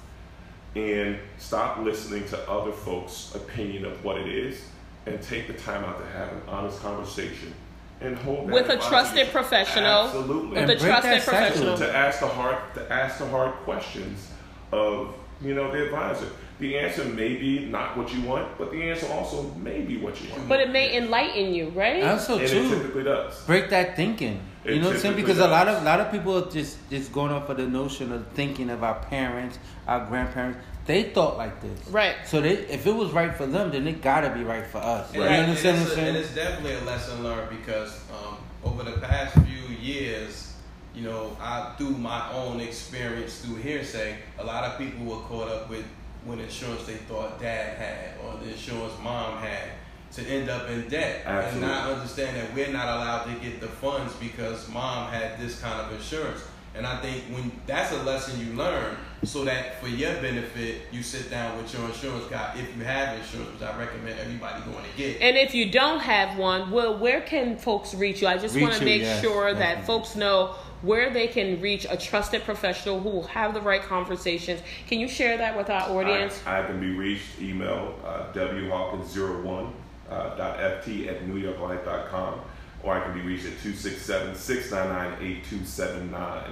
[0.75, 4.61] And stop listening to other folks' opinion of what it is
[5.05, 7.53] and take the time out to have an honest conversation
[8.01, 10.05] and hold that With a trusted professional.
[10.05, 10.49] Absolutely.
[10.49, 11.77] With And a trusted professional.
[11.77, 14.27] to ask the hard to ask the hard questions
[14.71, 16.27] of you know the advisor.
[16.59, 20.21] The answer may be not what you want, but the answer also may be what
[20.21, 20.47] you want.
[20.47, 22.01] But it may enlighten you, right?
[22.03, 23.43] Also, and it too, typically does.
[23.45, 24.39] break that thinking.
[24.63, 25.15] It You know what I'm saying?
[25.15, 25.77] typically Because a lot does.
[25.79, 28.83] of lot of people are just just going off of the notion of thinking of
[28.83, 30.59] our parents, our grandparents.
[30.85, 32.15] They thought like this, Right.
[32.25, 35.09] So they, if it was right for them, then it gotta be right for us.
[35.09, 35.15] Right.
[35.15, 36.25] You and understand it's what I'm a- and saying?
[36.25, 40.53] it's definitely a lesson learned because um, over the past few years,
[40.93, 45.49] you know, I through my own experience through hearsay, a lot of people were caught
[45.49, 45.83] up with
[46.25, 49.69] when insurance they thought dad had or the insurance mom had
[50.13, 51.67] to end up in debt and Absolutely.
[51.67, 55.79] not understand that we're not allowed to get the funds because mom had this kind
[55.79, 56.41] of insurance.
[56.73, 61.01] And I think when that's a lesson you learn, so that for your benefit, you
[61.01, 64.83] sit down with your insurance guy if you have insurance, which I recommend everybody going
[64.83, 65.21] to get.
[65.21, 68.27] And if you don't have one, well, where can folks reach you?
[68.27, 71.97] I just want to make yes, sure that folks know where they can reach a
[71.97, 74.61] trusted professional who will have the right conversations.
[74.87, 76.41] Can you share that with our audience?
[76.45, 79.71] I, I can be reached email uh, whawkins01
[80.09, 82.41] uh, ft at newyorklife.com
[82.83, 86.47] or I can be reached at 267-699-8279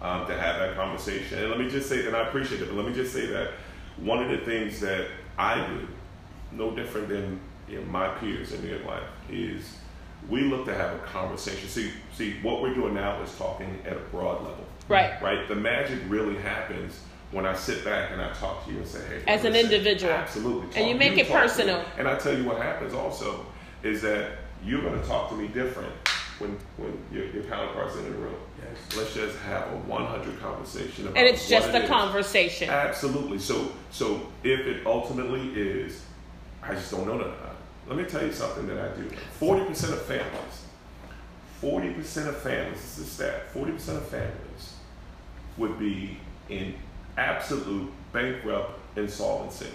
[0.00, 1.38] um, to have that conversation.
[1.38, 3.50] And let me just say, and I appreciate it, but let me just say that
[3.98, 5.86] one of the things that I do,
[6.52, 9.76] no different than you know, my peers in New York Life, is
[10.28, 11.68] we look to have a conversation.
[11.68, 15.20] See, see, what we're doing now is talking at a broad level right.
[15.22, 15.48] right?
[15.48, 17.00] The magic really happens
[17.32, 19.72] when I sit back and I talk to you and say, "Hey." As an listen,
[19.72, 20.12] individual.
[20.12, 21.40] absolutely, And you talk- make it talk to me.
[21.40, 21.84] personal.
[21.98, 23.44] And I tell you what happens also
[23.82, 24.32] is that
[24.64, 25.92] you're going to talk to me different
[26.38, 28.34] when when your, your counterpart's in the room.
[28.62, 28.96] Yes.
[28.96, 31.90] Let's just have a 100 conversation about And it's just what it a is.
[31.90, 32.70] conversation.
[32.70, 33.38] Absolutely.
[33.38, 36.02] So so if it ultimately is,
[36.62, 37.26] I just don't know that.
[37.26, 37.56] about.
[37.88, 39.10] Let me tell you something that I do.
[39.40, 40.62] Forty percent of families,
[41.64, 43.50] forty percent of families, this is a stat.
[43.52, 44.74] Forty percent of families
[45.56, 46.18] would be
[46.50, 46.74] in
[47.16, 49.68] absolute bankrupt insolvency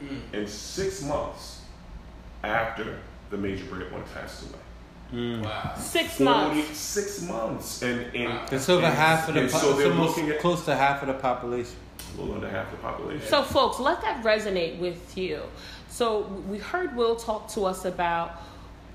[0.00, 0.16] hmm.
[0.34, 1.62] in six months
[2.42, 2.98] after
[3.30, 4.58] the major breadwinner passed away.
[5.10, 5.42] Hmm.
[5.42, 5.74] Wow.
[5.78, 6.78] Six 40 months.
[6.78, 8.46] Six months, and and Wow.
[8.50, 9.42] It's over and- half of the.
[9.42, 11.76] Po- so they're almost looking at close to half of the population.
[12.16, 13.26] a little under half the population.
[13.26, 15.40] So, folks, let that resonate with you.
[15.88, 18.40] So, we heard Will talk to us about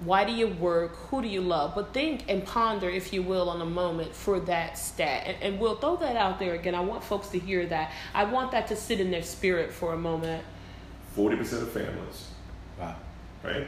[0.01, 3.49] why do you work, who do you love, but think and ponder, if you will,
[3.49, 5.23] on a moment for that stat.
[5.25, 6.73] And, and we'll throw that out there again.
[6.73, 7.91] I want folks to hear that.
[8.13, 10.43] I want that to sit in their spirit for a moment.
[11.15, 12.29] Forty percent of families
[12.79, 12.95] Wow.
[13.43, 13.67] right,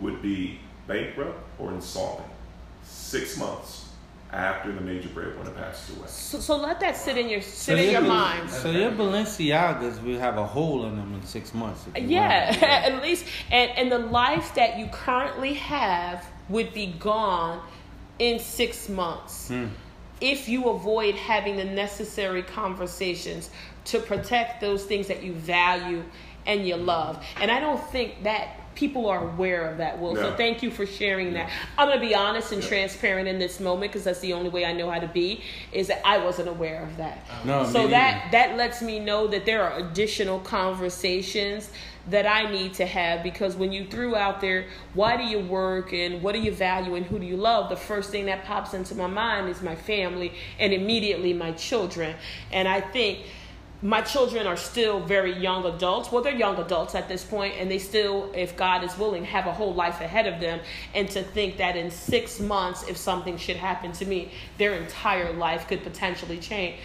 [0.00, 2.28] would be bankrupt or insolvent
[2.82, 3.83] six months
[4.34, 6.08] after the major breadwinner passes away.
[6.08, 8.56] So, so let that sit in your sit in your your Bal- minds.
[8.58, 11.84] So your Balenciagas will have a hole in them in six months.
[11.94, 17.62] if Yeah, at least, and and the life that you currently have would be gone
[18.18, 19.66] in six months hmm.
[20.20, 23.50] if you avoid having the necessary conversations
[23.84, 26.02] to protect those things that you value
[26.46, 27.24] and you love.
[27.40, 30.16] And I don't think that people are aware of that, Will.
[30.16, 31.50] So thank you for sharing that.
[31.78, 34.64] I'm going to be honest and transparent in this moment because that's the only way
[34.64, 35.42] I know how to be.
[35.72, 37.18] Is that I wasn't aware of that.
[37.44, 41.70] No, so me that that lets me know that there are additional conversations
[42.10, 45.92] that I need to have because when you threw out there, why do you work
[45.92, 47.70] and what do you value and who do you love?
[47.70, 52.14] The first thing that pops into my mind is my family and immediately my children.
[52.52, 53.20] And I think
[53.84, 56.10] my children are still very young adults.
[56.10, 59.46] Well, they're young adults at this point, and they still, if God is willing, have
[59.46, 60.60] a whole life ahead of them.
[60.94, 65.34] And to think that in six months, if something should happen to me, their entire
[65.34, 66.76] life could potentially change.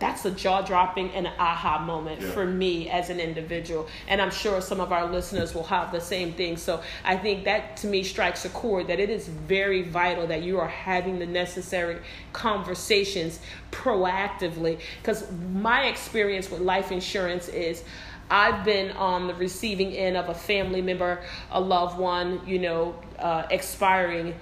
[0.00, 2.30] That's a jaw dropping and an aha moment Yeah.
[2.30, 3.86] for me as an individual.
[4.08, 6.56] And I'm sure some of our listeners will have the same thing.
[6.56, 10.42] So I think that to me strikes a chord that it is very vital that
[10.42, 11.98] you are having the necessary
[12.32, 13.38] conversations
[13.70, 14.78] proactively.
[15.00, 17.84] Because my experience with life insurance is
[18.30, 22.94] I've been on the receiving end of a family member, a loved one, you know,
[23.18, 24.34] uh, expiring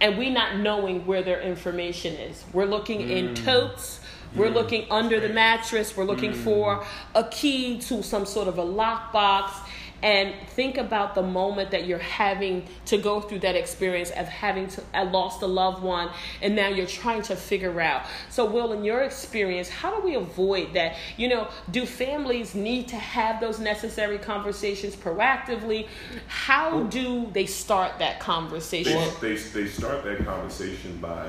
[0.00, 2.44] and we not knowing where their information is.
[2.52, 3.97] We're looking in totes.
[4.34, 5.96] We're looking under the mattress.
[5.96, 9.52] We're looking for a key to some sort of a lockbox.
[10.00, 14.68] And think about the moment that you're having to go through that experience of having
[14.68, 16.10] to I lost a loved one,
[16.40, 18.06] and now you're trying to figure out.
[18.30, 20.94] So, Will, in your experience, how do we avoid that?
[21.16, 25.88] You know, do families need to have those necessary conversations proactively?
[26.28, 29.02] How do they start that conversation?
[29.20, 31.26] They, they, they start that conversation by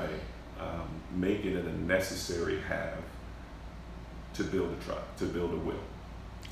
[0.60, 2.98] um, making it a necessary have
[4.34, 5.74] to build a truck, to build a will,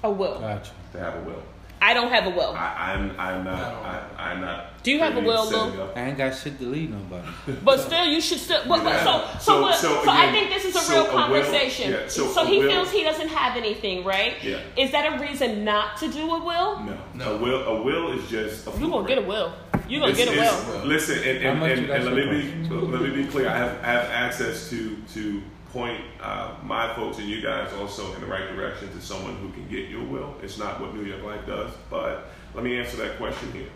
[0.02, 0.40] A will.
[0.40, 0.72] Gotcha.
[0.92, 1.42] to have a will.
[1.80, 2.54] I don't have a will.
[2.56, 4.08] I, I'm I'm not I don't I, know.
[4.18, 4.82] I'm not.
[4.82, 5.90] Do you have a will, setting Lou?
[5.96, 7.26] I ain't got shit to leave nobody.
[7.64, 8.62] But still, you should still.
[8.66, 11.06] But, but, so, so, So- what, so so, I think this is a so real
[11.06, 11.90] a conversation.
[11.92, 14.34] yeah, so so he will- feels he doesn't have anything, right?
[14.42, 14.60] Yeah.
[14.76, 16.80] Is that a reason not to do a will?
[16.80, 17.34] No, No.
[17.34, 19.52] A will a will is just a You're gonna get a will.
[19.88, 20.84] You're gonna It's- get a will.
[20.86, 22.24] Listen, and, How and, and, and let me
[22.68, 23.48] be let me be clear.
[23.48, 28.14] I have, I have access to to point uh, my folks and you guys also
[28.14, 30.34] in the right direction to someone who can get your will.
[30.42, 33.68] It's not what New York Life does, but let me answer that question here.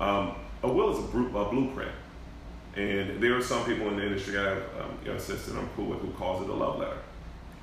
[0.00, 1.92] Um, a will is a, bru- a blueprint,
[2.74, 5.68] and there are some people in the industry I have um, you know, assistant I'm
[5.76, 6.98] cool with who calls it a love letter.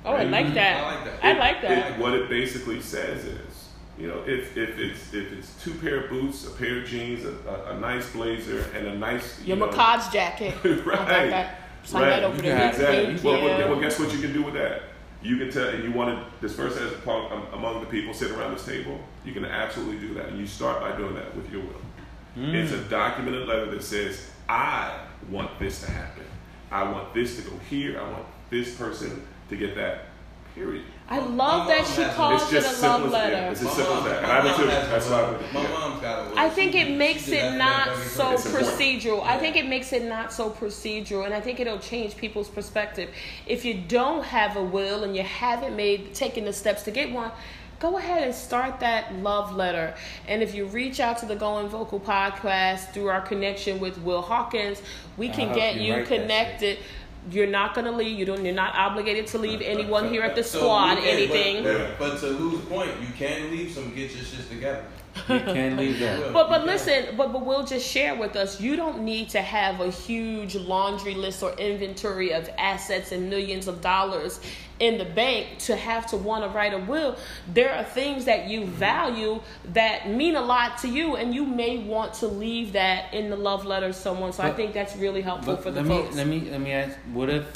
[0.04, 0.76] Oh, I like that.
[0.76, 1.24] I like that.
[1.24, 1.92] I like that.
[1.92, 6.04] It, what it basically says is, you know, if, if it's if it's two pair
[6.04, 9.56] of boots, a pair of jeans, a, a, a nice blazer, and a nice Your
[9.56, 10.54] you know, Mackage jacket.
[10.64, 11.63] I got right, that.
[11.84, 12.10] Sign right.
[12.10, 13.14] that over You the can exactly.
[13.30, 13.68] Well, well, Yeah.
[13.70, 14.82] well, guess what you can do with that?
[15.22, 16.46] You can tell, and you want to.
[16.46, 18.98] disperse as has part um, among the people sitting around this table.
[19.24, 21.80] You can absolutely do that, and you start by doing that with your will.
[22.36, 24.98] It's a documented letter that says, "I
[25.30, 26.24] want this to happen.
[26.70, 28.00] I want this to go here.
[28.00, 30.06] I want this person to get that."
[30.54, 30.84] Period.
[31.06, 33.48] I love that she has- calls it a love simple as letter.
[33.52, 34.22] It's as simple as that.
[34.22, 34.66] And I do too.
[34.66, 35.20] That's why.
[35.22, 36.40] I My mom's got a.
[36.40, 38.34] I think it makes it not so time.
[38.34, 38.78] It's important.
[38.78, 39.22] procedural.
[39.24, 43.10] I think it makes it not so procedural, and I think it'll change people's perspective.
[43.46, 47.12] If you don't have a will and you haven't made taken the steps to get
[47.12, 47.30] one,
[47.80, 49.94] go ahead and start that love letter.
[50.26, 54.22] And if you reach out to the Going Vocal podcast through our connection with Will
[54.22, 54.80] Hawkins,
[55.18, 56.78] we can get you you that connected.
[57.30, 58.18] You're not gonna leave.
[58.18, 58.44] You don't.
[58.44, 61.64] You're not obligated to leave anyone here at the So squad can- anything.
[61.64, 64.84] But, but, but to whose point, you can leave some, get your shit together.
[65.28, 66.32] You can't leave that.
[66.32, 68.60] But but listen, but but we'll just share with us.
[68.60, 73.68] You don't need to have a huge laundry list or inventory of assets and millions
[73.68, 74.40] of dollars
[74.80, 77.16] in the bank to have to want to write a will.
[77.52, 78.72] There are things that you mm-hmm.
[78.72, 79.40] value
[79.72, 83.36] that mean a lot to you, and you may want to leave that in the
[83.36, 84.32] love letter to someone.
[84.32, 86.16] So I think that's really helpful for the let me folks.
[86.16, 87.46] let me let me ask: What if,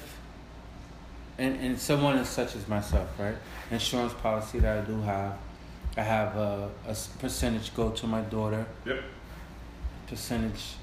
[1.38, 3.36] and and someone as such as myself, right?
[3.70, 5.36] Insurance policy that I do have,
[5.98, 6.70] I have a
[7.18, 8.64] percentage go to my daughter.
[8.86, 9.02] Yep.
[10.06, 10.74] Percentage,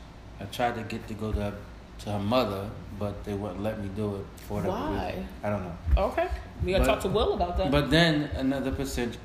[0.41, 1.53] I tried to get to go to
[1.99, 5.05] to her mother, but they wouldn't let me do it for whatever Why?
[5.07, 5.27] reason.
[5.41, 6.03] I don't know.
[6.09, 6.27] okay,
[6.63, 7.71] we gotta But- talk to Will about that.
[7.71, 9.17] But then another percentage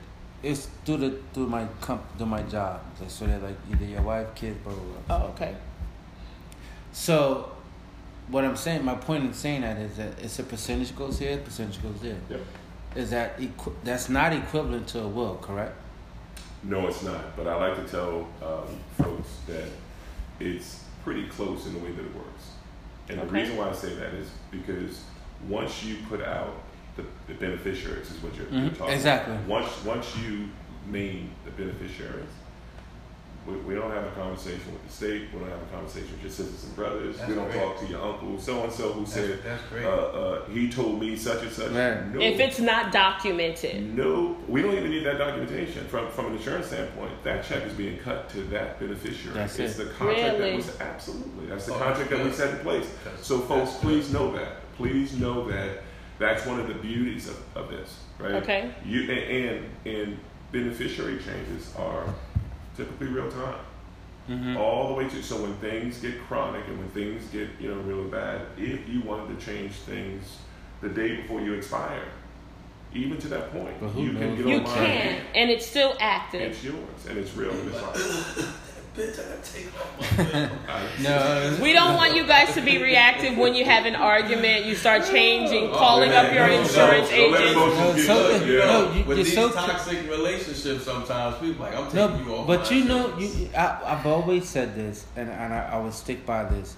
[0.45, 2.81] is through the through my comp through my job.
[3.09, 5.17] So they're like either your wife, kids, blah blah blah.
[5.27, 5.57] oh, okay.
[6.93, 7.51] So,
[8.29, 11.37] what I'm saying, my point in saying that is that it's a percentage goes here,
[11.39, 12.17] percentage goes there.
[12.29, 12.41] Yep.
[12.97, 15.75] Is that equi- that's not equivalent to a will, correct?
[16.63, 17.37] No, it's not.
[17.37, 18.69] But I like to tell um,
[19.03, 19.65] folks that
[20.39, 22.51] it's pretty close in the way that it works.
[23.09, 25.03] And the reason why I say that is because
[25.49, 26.55] once you put out
[26.97, 29.35] the, the beneficiaries, is what you're, you're Mhm, talking exactly.
[29.35, 29.47] about.
[29.49, 30.49] Once, once you
[30.87, 32.29] name the beneficiaries,
[33.51, 35.29] we, we don't have a conversation with the state.
[35.33, 37.17] We don't have a conversation with your sisters and brothers.
[37.19, 37.61] That's we don't great.
[37.63, 39.85] talk to your uncle, so and so, who That's, said, that's great.
[39.85, 41.71] uh, uh, he told me such and such.
[41.73, 42.07] Right.
[42.15, 42.21] No.
[42.21, 46.67] If it's not documented, No, we don't even need that documentation from from an insurance
[46.67, 47.13] standpoint.
[47.25, 49.35] That check is being cut to that beneficiary.
[49.35, 49.85] That's it's it.
[49.89, 50.51] the contract Really?
[50.51, 52.87] that was absolutely that's the Oh, contract that we set in place.
[53.23, 54.57] So, folks, please know that.
[54.77, 55.83] Please know that
[56.19, 58.35] that's one of the beauties of, of this, right?
[58.43, 58.71] Okay.
[58.85, 60.19] You and, and and
[60.53, 62.05] beneficiary changes are
[62.85, 63.59] typically real time
[64.29, 64.57] Mm-hmm.
[64.59, 67.81] all the way to so when things get chronic and when things get you know
[67.81, 70.37] really bad if you wanted to change things
[70.83, 72.05] the day before you expire
[72.95, 74.39] even to that point But who you can knows?
[74.39, 76.43] get you online can, and it's still active.
[76.43, 78.47] it's yours and it's real and it's like,
[79.01, 83.37] Bitch, I gotta take off my No, We don't want you guys to be reactive
[83.39, 84.67] when you have an argument.
[84.67, 87.55] You start changing, oh, calling man, up your no, no, insurance don't agent.
[87.55, 88.53] No, so- to Look, you.
[88.53, 88.65] you Yeah.
[88.67, 92.35] No, you- with you're these so- toxic relationships, sometimes people like, I'm taking no, you
[92.35, 92.47] off.
[92.47, 93.37] but my you know, insurance.
[93.37, 96.77] you, I, I've always said this, and, and I, I will stick by this.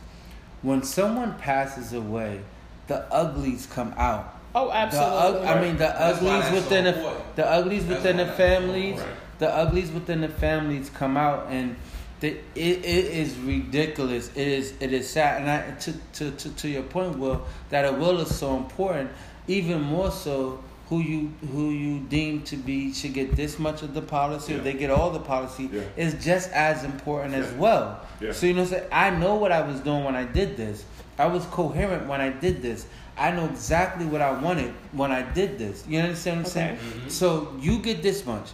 [0.63, 2.41] When someone passes away,
[2.87, 4.39] the uglies come out.
[4.55, 5.41] Oh, The absolutely.
[5.41, 7.37] ug- I mean, the That's why uglies that's so within the important.
[7.37, 9.19] the uglies That's within the that's so families, important.
[9.39, 11.77] the uglies within the families come out, and
[12.23, 14.31] The, it, it is ridiculous.
[14.37, 17.85] It is it is sad, and I to, to, to, to your point, Will, that
[17.85, 19.11] a will is so important.
[19.49, 23.93] Even more so, who you who you deem to be should get this much of
[23.93, 24.61] the policy, Yeah.
[24.61, 25.81] or they get all the policy, Yeah.
[25.97, 28.07] is just as important as well.
[28.21, 28.31] Yeah.
[28.31, 30.85] So you know, so I know what I was doing when I did this.
[31.19, 32.87] I was coherent when I did this.
[33.19, 35.85] I know exactly what I wanted when I did this.
[35.89, 36.79] You understand what I'm saying?
[36.79, 37.09] Okay.
[37.09, 38.51] So you get this much.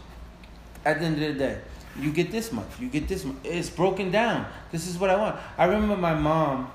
[0.86, 1.58] At the end of the day,
[2.00, 2.66] you get this much.
[2.78, 3.36] You get this much.
[3.44, 4.46] It's broken down.
[4.72, 5.36] This is what I want.
[5.56, 6.70] I remember my mom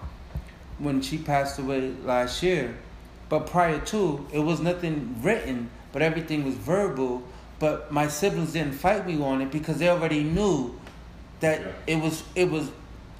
[0.79, 2.75] when she passed away last year,
[3.29, 7.23] but prior to it was nothing written, but everything was verbal.
[7.59, 10.77] But my siblings didn't fight me on it because they already knew
[11.39, 11.71] that Yeah.
[11.87, 12.69] it was it was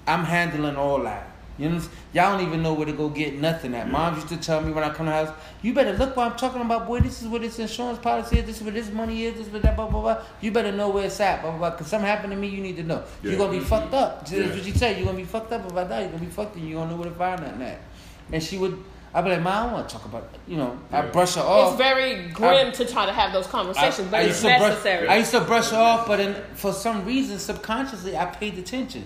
[0.08, 1.28] I'm handling all that.
[1.58, 1.82] You know,
[2.14, 3.88] y'all don't even know where to go get nothing at.
[3.90, 6.32] Mom used to tell me when I come to the house, you better look what
[6.32, 7.00] I'm talking about, boy.
[7.00, 8.46] This is what this insurance policy is.
[8.46, 9.36] This is where this money is.
[9.36, 10.22] This is what that, blah, blah, blah.
[10.42, 11.70] You better know where it's at, blah, blah, blah.
[11.72, 13.04] Because something happened to me, you need to know.
[13.22, 14.22] You're going to be fucked up.
[14.22, 14.48] That's Yeah.
[14.50, 14.98] what she said.
[14.98, 16.00] You're going to be fucked up if I die.
[16.02, 17.82] You're going to be fucked and you don't know where to find nothing at.
[18.32, 20.40] And she would, I'd be like, Mom, I don't want to talk about it.
[20.48, 21.74] You know, I brush her off.
[21.74, 25.08] It's very grim to try to have those conversations, but it's used to brush- necessary.
[25.08, 29.06] I used to brush her off, but in, for some reason, subconsciously, I paid attention.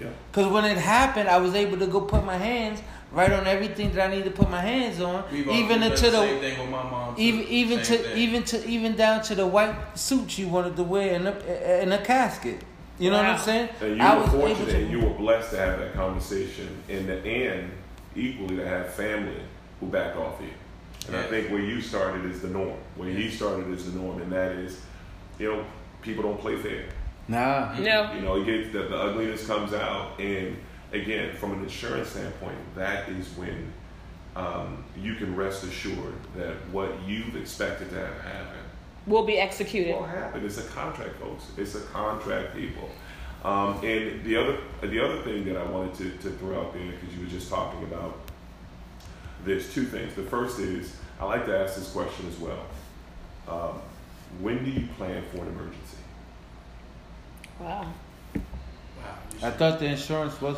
[0.00, 0.08] Yeah.
[0.30, 2.80] Because when it happened, I was able to go put my hands
[3.12, 6.02] right on everything that I need to put my hands on, We've even we've into
[6.04, 7.14] the the same thing with my mom.
[7.16, 8.18] even even Same to thing.
[8.18, 11.92] even to even down to the white suit you wanted to wear in a in
[11.92, 12.60] a casket.
[12.98, 13.68] You know what I'm saying?
[13.82, 15.92] And you I were was able fortunate to- and you were blessed to have that
[15.94, 17.70] conversation and, the, and
[18.14, 19.40] equally to have family
[19.80, 20.48] who back off you.
[21.06, 22.76] And I think where you started is the norm.
[22.96, 24.80] Where he started is the norm, and that is,
[25.38, 25.64] you know,
[26.02, 26.84] people don't play fair.
[27.28, 27.76] Nah.
[27.78, 28.12] no.
[28.14, 30.56] You know, you get the, the ugliness comes out, and
[30.92, 33.72] again, from an insurance standpoint, that is when
[34.36, 38.58] um, you can rest assured that what you've expected to have happen
[39.06, 39.94] Will be executed.
[39.94, 40.44] will happen.
[40.44, 41.44] It's a contract, folks.
[41.56, 42.90] It's a contract, people.
[43.44, 46.90] Um, and the other the other thing that I wanted to, to throw out there
[46.90, 48.18] because you were just talking about
[49.44, 50.14] there's two things.
[50.14, 52.66] The first is I like to ask this question as well.
[53.46, 53.80] Um,
[54.40, 55.85] when do you plan for an emergency?
[57.60, 57.86] Wow.
[58.34, 58.42] Wow,
[59.42, 60.56] I thought the insurance was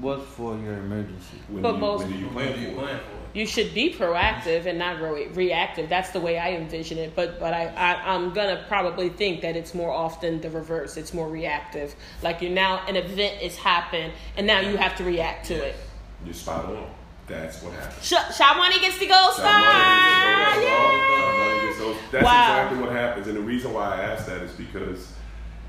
[0.00, 1.38] was for your emergency.
[1.48, 3.20] When But you, most- when you plan you plan for it?
[3.32, 5.88] You should be proactive and not re- reactive.
[5.88, 7.14] That's the way I envision it.
[7.14, 10.96] But but I, I I'm gonna probably think that it's more often the reverse.
[10.96, 11.94] It's more reactive.
[12.22, 15.76] Like you're now an event is happened and now you have to react to it.
[16.24, 16.86] You're spot on.
[17.28, 18.04] That's what happens.
[18.04, 19.62] Sh- Shawani gets the gold star.
[19.62, 21.26] Somebody gets those- Yay!
[21.30, 22.42] somebody gets those- That's Wow.
[22.42, 23.26] exactly what happens.
[23.28, 25.12] And the reason why I ask that is because,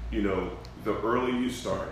[0.09, 0.49] you know,
[0.83, 1.89] the earlier you start,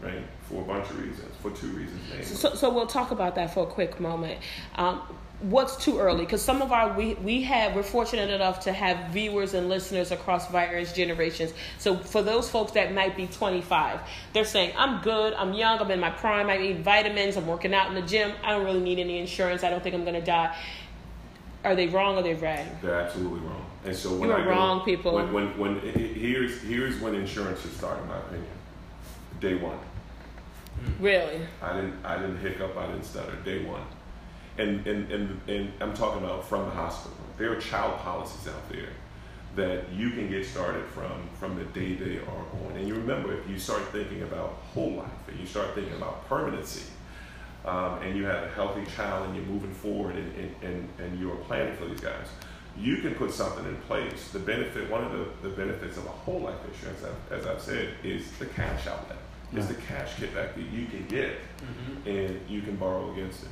[0.00, 2.24] right, for a bunch of reasons, for two reasons mainly.
[2.24, 4.40] So, so we'll talk about that for a quick moment.
[4.76, 5.02] Um,
[5.40, 6.24] what's too early?
[6.24, 10.10] Because some of our we we have we're fortunate enough to have viewers and listeners
[10.10, 11.52] across various generations.
[11.78, 14.00] So for those folks that might be 25,
[14.32, 17.74] they're saying I'm good, I'm young, I'm in my prime, I need vitamins, I'm working
[17.74, 20.24] out in the gym, I don't really need any insurance, I don't think I'm gonna
[20.24, 20.56] die.
[21.64, 22.66] Are they wrong or are they right?
[22.82, 23.67] They're absolutely wrong.
[23.88, 25.14] And so when You are I go, wrong, people.
[25.14, 28.46] When, when, when he- he- here's here's when insurance should start, in my opinion.
[29.40, 29.78] Day one.
[31.00, 31.40] Really?
[31.62, 33.34] I didn't I didn't hiccup, I didn't stutter.
[33.44, 33.82] Day one.
[34.58, 37.16] And and, and and I'm talking about from the hospital.
[37.38, 38.90] There are child policies out there
[39.56, 42.76] that you can get started from from the day they are born.
[42.76, 46.28] And you remember if you start thinking about whole life and you start thinking about
[46.28, 46.84] permanency,
[47.64, 51.18] um, and you have a healthy child and you're moving forward and, and, and, and
[51.20, 52.26] you're planning for these guys,
[52.78, 54.30] you can put something in place.
[54.30, 57.94] The benefit, one of the, the benefits of a whole life insurance, as I've said,
[58.04, 59.18] is the cash outlet.
[59.52, 62.08] It's the cash kickback that you can get mm-hmm.
[62.08, 63.48] and you can borrow against it.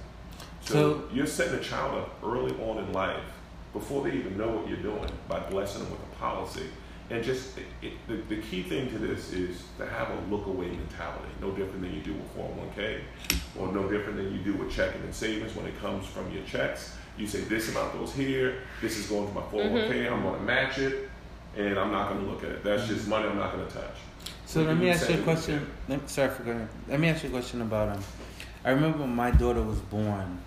[0.60, 3.24] So, So- you're setting a child up early on in life
[3.72, 6.68] before they even know what you're doing by blessing them with a policy.
[7.08, 10.46] And just it, it, the, the key thing to this is to have a look
[10.46, 13.00] away mentality, no different than you do with 401k
[13.58, 16.42] or no different than you do with checking and savings when it comes from your
[16.44, 16.96] checks.
[17.16, 20.42] You say this amount goes here, this is going to my 401k, I'm going to
[20.42, 21.08] match it,
[21.56, 22.64] and I'm not going to look at it.
[22.64, 23.96] That's just money I'm not going to touch.
[24.44, 25.66] So let me ask you a question.
[25.88, 26.68] Let, sorry for going.
[26.88, 28.04] Let me ask you a question about um.
[28.64, 30.38] I remember when my daughter was born.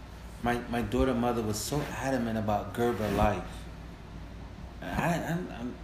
[0.42, 3.44] My my daughter mother was so adamant about Gerber Life.
[4.82, 5.38] I, I,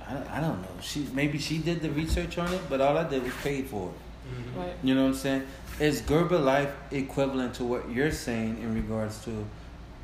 [0.08, 0.68] I, I don't know.
[0.82, 3.90] She maybe she did the research on it, but all I did was pay for
[3.90, 4.58] it.
[4.58, 4.74] Right.
[4.82, 5.48] You know what I'm saying?
[5.80, 9.46] Is Gerber Life equivalent to what you're saying in regards to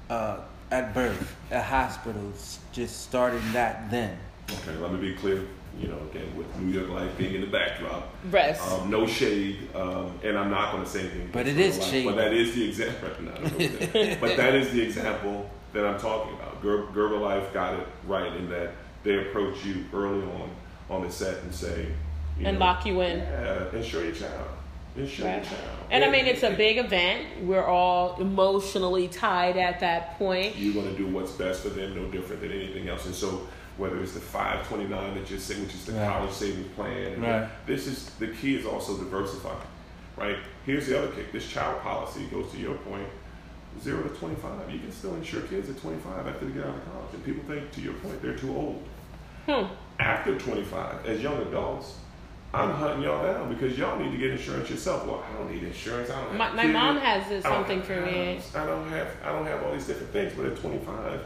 [0.10, 0.38] uh,
[0.72, 4.18] at birth, at hospitals, just starting that then?
[4.50, 5.46] Okay, let me be clear.
[5.80, 8.62] You know, again, with New York Life being in the backdrop, Rest.
[8.72, 11.30] um, no shade, um, and I'm not going to say anything.
[11.32, 12.06] But it against Life, shade.
[12.06, 13.10] But that is the example.
[14.20, 16.62] But that is the example that I'm talking about.
[16.62, 18.72] Ger- Gerber Life got it right in that
[19.04, 20.50] they approach you early on
[20.90, 21.88] on the set and say,
[22.38, 23.20] you and know, lock you in.
[23.20, 24.50] Yeah, insure your child.
[24.98, 25.36] Insure Right.
[25.36, 25.60] your child.
[25.89, 27.26] And I mean, it's a big event.
[27.44, 30.58] We're all emotionally tied at that point.
[30.58, 33.06] You're going to do what's best for them, no different than anything else.
[33.06, 36.08] And so, whether it's the 529 that you're saying, which is the Right.
[36.10, 37.48] college savings plan, Right.
[37.66, 39.56] this is the key is also diversifying,
[40.18, 40.36] right?
[40.66, 43.08] Here's the other kick: this child policy goes to your point,
[43.82, 44.70] zero to 25.
[44.70, 47.44] You can still insure kids at 25 after they get out of college, and people
[47.48, 48.84] think, to your point, they're too old.
[49.48, 49.74] Hmm.
[50.00, 51.94] After 25, as young adults.
[52.54, 55.06] I'm hunting y'all down because y'all need to get insurance yourself.
[55.06, 56.10] Well, I don't need insurance.
[56.10, 58.41] I don't have My, my mom has this something for me.
[58.54, 60.34] I don't have I don't have all these different things.
[60.36, 61.22] But at 25,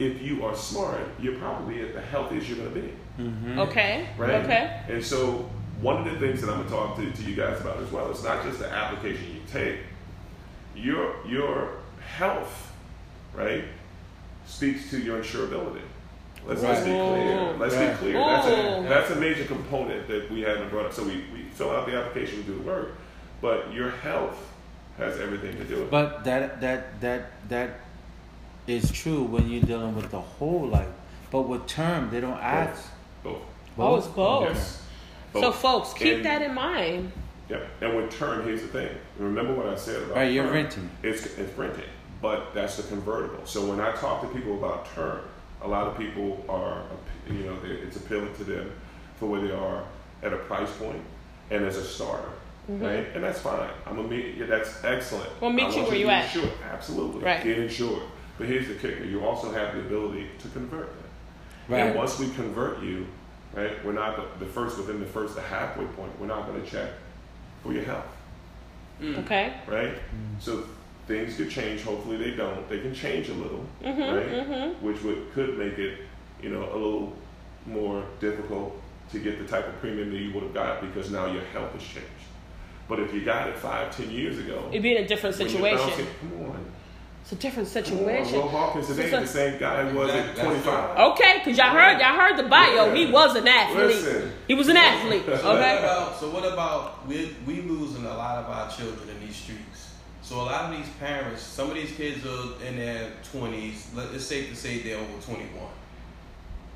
[0.00, 3.58] if you are smart, you're probably at the healthiest you're going to be, Mm-hmm.
[3.60, 4.08] Okay.
[4.18, 4.44] right?
[4.44, 4.80] Okay.
[4.88, 5.48] And so
[5.80, 7.90] one of the things that I'm going to talk to, to you guys about as
[7.92, 9.78] well, it's not just the application you take.
[10.74, 11.76] Your your
[12.16, 12.72] health,
[13.34, 13.64] right,
[14.46, 15.80] speaks to your insurability.
[16.46, 17.52] Let's, let's be clear.
[17.58, 17.90] Let's Right.
[17.92, 18.12] be clear.
[18.14, 20.92] That's a, that's a major component that we haven't brought up.
[20.92, 22.92] So we, we fill out the application, we do the work,
[23.40, 24.36] but your health
[24.98, 25.90] has everything to do with it.
[25.90, 27.70] But that that that that
[28.66, 30.88] is true when you're dealing with the whole life.
[31.30, 32.88] But with term, they don't ask.
[33.22, 33.42] Both.
[33.78, 34.44] Oh, it's both.
[34.54, 34.82] Yes.
[35.34, 37.12] So, folks, keep And- that in mind.
[37.48, 38.88] Yeah, and with term, here's the thing.
[39.18, 40.54] Remember what I said about Right, you're term?
[40.54, 40.90] renting.
[41.04, 41.84] It's it's renting,
[42.22, 43.44] but that's the convertible.
[43.46, 45.20] So when I talk to people about term,
[45.66, 46.84] a lot of people are,
[47.28, 48.72] you know, it's appealing to them
[49.18, 49.84] for where they are
[50.22, 51.02] at a price point
[51.50, 52.30] and as a starter,
[52.70, 52.84] mm-hmm.
[52.84, 53.06] right?
[53.14, 53.68] And that's fine.
[53.84, 54.36] I'm gonna meet.
[54.36, 55.28] Yeah, that's excellent.
[55.40, 56.34] We'll meet you where to you be at.
[56.34, 56.52] Insured.
[56.70, 57.22] Absolutely.
[57.22, 57.42] Right.
[57.42, 58.02] Get insured.
[58.38, 61.72] But here's the kicker: you also have the ability to convert that.
[61.72, 61.80] Right.
[61.80, 63.06] And once we convert you,
[63.52, 66.12] right, we're not the, the first within the first the halfway point.
[66.20, 66.90] We're not going to check
[67.62, 68.06] for your health,
[69.02, 69.54] Okay.
[69.66, 69.94] right?
[69.94, 70.40] Mm.
[70.40, 70.64] So
[71.06, 71.82] things could change.
[71.82, 72.68] Hopefully they don't.
[72.68, 74.82] They can change a little, Mm-hmm, right?
[74.82, 76.00] Which would could make it,
[76.42, 77.12] you know, a little
[77.66, 78.80] more difficult
[79.12, 81.72] to get the type of premium that you would have got because now your health
[81.72, 82.06] has changed.
[82.88, 85.78] But if you got it five, ten years ago, It'd be in a different situation.
[85.88, 86.64] bouncing- come on,
[87.22, 87.84] It's a different come on.
[87.84, 88.34] situation.
[88.38, 90.98] Will Hawkins today So- the same guy he was at 25.
[91.12, 92.94] Okay, because y'all heard y'all heard the bio.
[92.94, 93.86] He was an athlete.
[93.86, 94.32] Listen.
[94.46, 95.24] He was an athlete.
[95.26, 95.78] So what Okay.
[95.78, 99.62] about so what about we we losing a lot of our children in these streets.
[100.26, 103.86] So a lot of these parents, some of these kids are in their twenties.
[104.12, 105.70] It's safe to say they're over twenty one.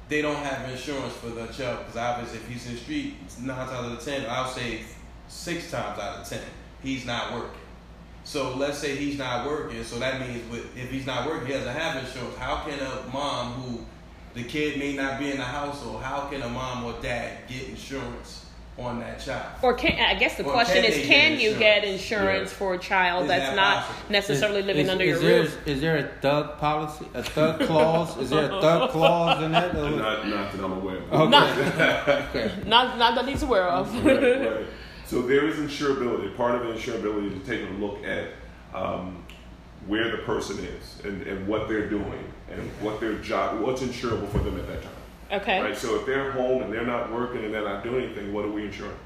[0.09, 3.57] They don't have insurance for their child because obviously if he's in the street, nine
[3.67, 4.83] times out of ten, I'll say
[5.27, 6.45] six times out of ten,
[6.81, 7.59] he's not working.
[8.23, 9.83] So let's say he's not working.
[9.83, 10.45] So that means
[10.77, 12.37] if he's not working, he doesn't have insurance.
[12.37, 13.85] How can a mom who
[14.35, 17.69] the kid may not be in the household, how can a mom or dad get
[17.69, 18.47] insurance
[18.81, 19.47] on that child?
[19.63, 22.57] Or can I guess the Or question can is, can get you get insurance Yeah.
[22.57, 24.11] for a child Is that's that not possible?
[24.11, 25.69] necessarily living Is- under is your there, roof?
[25.69, 28.17] Is there a thug policy, a thug clause?
[28.19, 29.75] Is there a thug clause in that?
[29.77, 31.13] Or- Not, not that I'm aware of.
[31.13, 32.53] Okay.
[32.67, 33.93] Not, not, not that he's aware of.
[34.05, 34.67] right, right.
[35.07, 36.35] So there is insurability.
[36.37, 38.29] Part of the insurability is taking a look at
[38.75, 39.25] um,
[39.87, 44.29] where the person is and, and what they're doing and what their job, what's insurable
[44.31, 44.93] for them at that time.
[45.33, 45.61] Okay.
[45.61, 45.77] Right.
[45.77, 48.51] So if they're home and they're not working and they're not doing anything, what are
[48.51, 48.97] we insuring?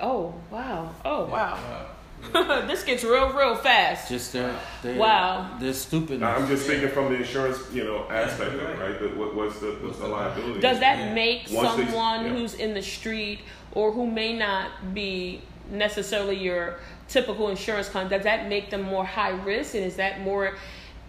[0.00, 0.94] Oh wow.
[1.04, 1.54] Oh wow.
[1.54, 1.86] Wow.
[2.66, 4.08] this gets real, real fast.
[4.08, 5.56] Just uh, their, their Wow.
[5.60, 6.20] their stupidness.
[6.20, 8.90] Now, I'm just thinking from the insurance, you know, aspect of it, right.
[8.90, 9.00] right?
[9.00, 10.60] But what, what's the what's the liability?
[10.60, 11.14] Does that Yeah.
[11.14, 12.32] make Once they- someone yeah.
[12.32, 13.40] who's in the street
[13.72, 16.78] or who may not be necessarily your
[17.08, 20.56] typical insurance client, does that make them more high risk and is that more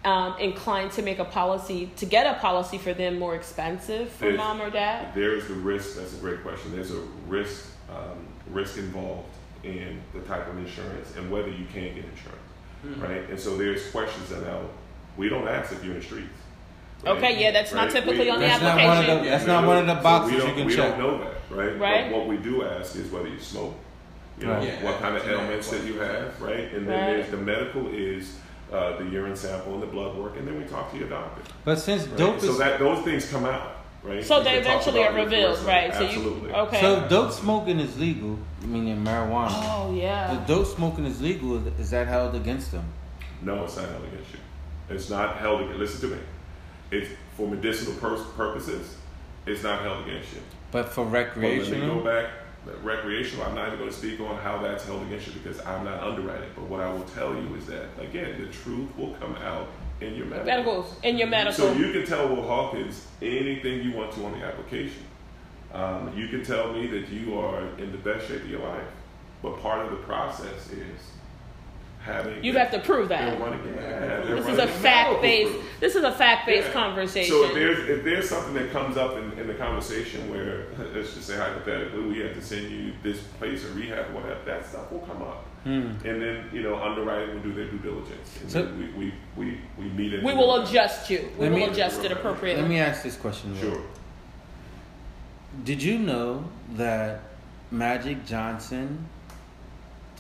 [0.08, 4.26] um, inclined to make a policy, to get a policy for them more expensive for
[4.26, 5.14] There's- mom or dad?
[5.14, 5.98] There's the risk.
[5.98, 6.72] That's a great question.
[6.74, 9.28] There's a risk um, risk involved
[9.64, 13.30] in the type of insurance and whether you can get insurance, right?
[13.30, 14.62] And so there's questions that now
[15.18, 16.28] we don't ask if you're in the streets.
[17.04, 17.18] right?
[17.18, 19.24] Okay, yeah, that's not typically We- on the that's not one of application.
[19.26, 20.98] the, that's not one of the So boxes we you don't, can we check.
[20.98, 21.80] don't know that, right?
[21.80, 22.12] Right.
[22.12, 23.76] But what we do ask is whether you smoke,
[24.40, 26.72] you know, Yeah, what kind of ailments that you have, right?
[26.74, 27.18] And then Right.
[27.18, 28.38] there's the medical is
[28.72, 31.42] uh, the urine sample and the blood work, and then we talk to your doctor.
[31.64, 32.18] But since Right?
[32.18, 34.24] dope so is that those things come out, right?
[34.24, 35.94] So We they eventually are revealed, first, right?
[35.94, 36.52] So you Absolutely.
[36.54, 36.82] okay?
[36.82, 39.50] so dope smoking is legal, meaning marijuana.
[39.52, 40.40] oh yeah.
[40.42, 42.86] If dope smoking is legal, is that held against them?
[43.42, 44.40] No, it's not held against you.
[44.90, 45.80] It's not held against.
[45.80, 46.22] Listen to me.
[46.92, 48.96] It's for medicinal pur- purposes.
[49.46, 50.40] It's not held against you.
[50.72, 52.30] But for But let me go back.
[52.84, 53.46] Recreational.
[53.46, 56.02] I'm not even going to speak on how that's held against you because I'm not
[56.02, 56.50] underwriting.
[56.56, 59.68] But what I will tell you is that again, the truth will come out
[60.02, 60.46] in your medical.
[60.46, 61.54] Medicals in your medical.
[61.54, 65.04] So you can tell Will Hawkins anything you want to on the application.
[65.74, 68.88] Um, you can tell me that you are in the best shape of your life,
[69.42, 71.00] but part of the process is.
[72.42, 73.40] You have to prove They're that.
[73.40, 75.54] running, yeah, they're This is running a fact based.
[75.80, 77.32] this is a fact based conversation.
[77.36, 81.14] So if there's if there's something that comes up in, in the conversation where let's
[81.14, 84.66] just say hypothetically we have to send you this place or rehab or whatever, that
[84.66, 85.46] stuff will come up.
[85.64, 85.92] Hmm.
[86.06, 88.40] And then you know underwriting will do their due diligence.
[88.42, 90.24] And So- we, we, we, we meet it.
[90.24, 91.30] we will adjust you.
[91.38, 92.62] We Let will me- adjust it appropriately.
[92.62, 93.54] Let me ask this question.
[93.54, 93.60] Will.
[93.74, 93.82] Sure.
[95.64, 96.46] Did you know
[96.76, 97.22] that
[97.72, 99.08] Magic Johnson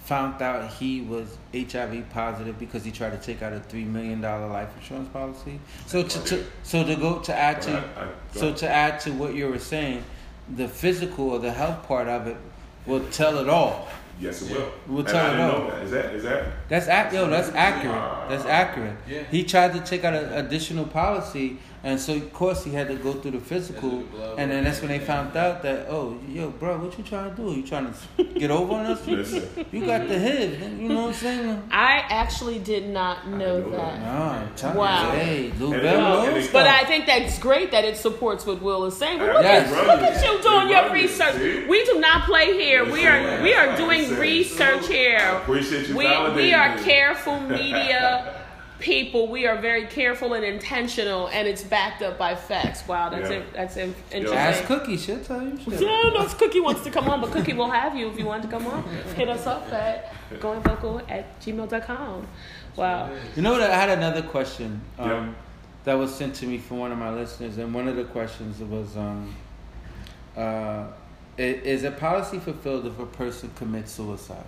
[0.07, 4.21] found out he was HIV positive because he tried to take out a three million
[4.21, 5.59] dollar life insurance policy?
[5.85, 9.11] So to, to so to go to add to I- I- so to add to
[9.11, 10.03] what you were saying,
[10.55, 12.37] the physical or the health part of it
[12.85, 13.89] will tell it all.
[14.19, 14.71] Yes, it will.
[14.87, 15.59] We'll and tell I it didn't all.
[15.59, 15.83] know that.
[15.83, 16.69] Is that is that?
[16.69, 18.29] That's ac- yo, that's accurate.
[18.29, 18.49] That's ah.
[18.49, 18.95] accurate.
[19.09, 19.23] Yeah.
[19.29, 22.95] He tried to take out an additional policy, and so of course he had to
[22.95, 25.07] go through the physical, the and then that's when they was.
[25.07, 27.51] found out that oh, yo, bro, what you trying to do?
[27.53, 29.05] You trying to get over on us?
[29.71, 31.63] You got the hip, you know what I'm saying?
[31.71, 33.99] I actually did not know know that.
[34.01, 35.11] Nah, I'm telling Wow.
[35.13, 36.53] you, hey, Lou And Bell knows and then- stuff.
[36.53, 39.19] But I think that's great that it supports what Will is saying.
[39.19, 39.71] But look, Yes.
[39.71, 41.35] at, look at you doing your research.
[41.35, 41.65] see?
[41.65, 42.83] We do not play here.
[42.85, 45.19] We are we are doing research here.
[45.41, 46.05] Appreciate you We
[46.35, 48.33] we are careful media
[48.79, 49.27] people.
[49.27, 52.87] We are very careful and intentional, and it's backed up by facts.
[52.87, 53.37] Wow, that's Yeah.
[53.37, 53.53] it.
[53.53, 53.95] That's in-
[54.27, 54.63] Ask.
[54.65, 55.81] Cookie, she'll tell you shit.
[55.81, 58.43] Yeah, no, Cookie wants to come on, but Cookie will have you if you want
[58.43, 58.83] to come on.
[59.15, 62.27] Hit us up at goingvocal at gmail.com.
[62.75, 63.09] Wow.
[63.35, 63.61] You know what?
[63.61, 65.29] I had another question um, Yeah.
[65.85, 68.59] that was sent to me from one of my listeners, and one of the questions
[68.59, 69.35] was, um,
[70.35, 70.85] uh,
[71.37, 74.45] "Is a policy fulfilled if a person commits suicide?"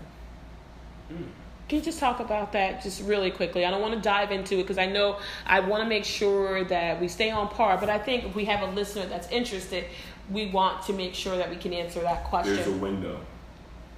[1.69, 3.63] Can you just talk about that just really quickly?
[3.63, 6.63] I don't want to dive into it because I know I want to make sure
[6.63, 7.77] that we stay on par.
[7.77, 9.85] But I think if we have a listener that's interested,
[10.31, 12.55] we want to make sure that we can answer that question.
[12.55, 13.19] There's a window.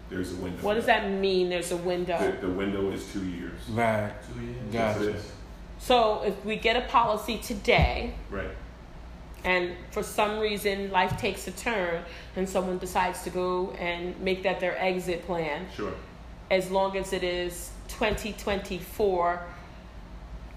[0.09, 0.61] There's a window.
[0.61, 1.47] what does that mean?
[1.47, 2.19] There's a window.
[2.19, 3.57] The, the window is two years.
[3.69, 4.11] Right.
[4.33, 4.57] Two years.
[4.73, 5.15] Got That's it.
[5.15, 5.21] it.
[5.79, 8.51] So if we get a policy today, Right.
[9.45, 12.03] and for some reason life takes a turn,
[12.35, 15.93] and someone decides to go and make that their exit plan, Sure.
[16.51, 19.41] As long as it is 2024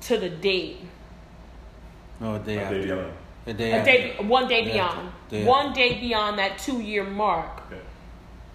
[0.02, 0.78] to the date,
[2.20, 2.78] No, a day A after.
[2.80, 3.12] day beyond.
[3.46, 3.90] A day a after.
[3.92, 5.12] day, one day Day beyond.
[5.30, 7.80] Day one day beyond that two-year mark, Okay.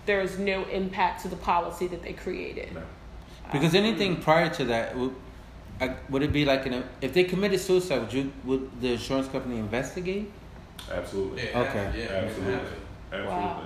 [0.05, 2.73] there is no impact to the policy that they created.
[2.75, 2.81] No.
[3.51, 5.15] Because anything prior to that, would,
[5.81, 7.99] I, would it be like an, if they committed suicide?
[8.01, 10.29] Would you would the insurance company investigate?
[10.91, 11.43] Absolutely.
[11.43, 11.85] Yeah, Okay.
[11.99, 12.53] Yeah, Absolutely.
[12.53, 12.61] have.
[13.13, 13.27] Absolutely.
[13.27, 13.63] Wow.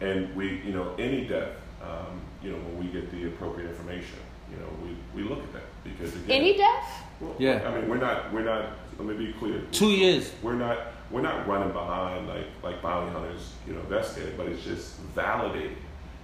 [0.00, 1.48] And we, you know, any death,
[1.84, 4.18] um, you know, when we get the appropriate information,
[4.50, 7.02] you know, we, we look at that because again, Any death?
[7.20, 7.66] Well, Yeah.
[7.66, 8.70] I mean, we're not, we're not.
[8.98, 9.60] Let me be clear.
[9.72, 10.32] Two years.
[10.42, 10.78] We're not,
[11.10, 15.74] we're not running behind like like bounty hunters, you know, investigating, but it's just validating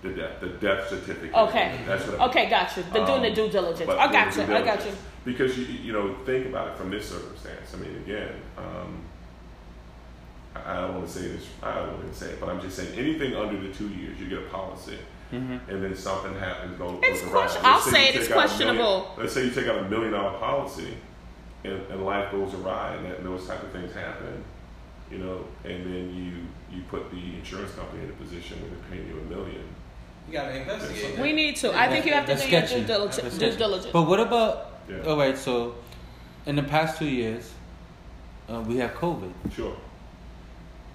[0.02, 1.34] the death, the death certificate.
[1.34, 1.78] Okay.
[1.86, 2.14] That's what.
[2.14, 2.28] I mean.
[2.30, 2.82] Okay, gotcha.
[2.92, 3.90] They're doing the Um, due diligence.
[3.90, 4.42] I doing got you.
[4.54, 4.92] I got you.
[5.24, 7.74] Because you you know think about it from this circumstance.
[7.74, 9.02] I mean, again, um,
[10.54, 11.46] I I don't want to say this.
[11.62, 14.18] I don't want to say it, but I'm just saying anything under the two years,
[14.18, 14.98] you get a policy,
[15.32, 16.76] and then something happens.
[16.78, 17.40] Goes, It's goes awry.
[17.42, 19.14] question- Let's I'll say you say it is take out a million- questionable.
[19.18, 20.94] let's say you take out a million dollar policy,
[21.64, 24.42] and, and life goes awry, and, that, and those type of things happen.
[25.10, 28.90] You know, and then you you put the insurance company in a position where they're
[28.90, 29.64] paying you a million.
[30.28, 31.18] You gotta investigate.
[31.18, 31.76] We need to.
[31.76, 33.36] I think you have to do your due diligence.
[33.38, 33.92] Due diligence.
[33.92, 34.70] But what about?
[34.88, 35.02] Yeah.
[35.08, 35.36] All right.
[35.36, 35.74] So,
[36.46, 37.50] in the past two years,
[38.48, 39.32] uh, we have COVID.
[39.52, 39.74] Sure.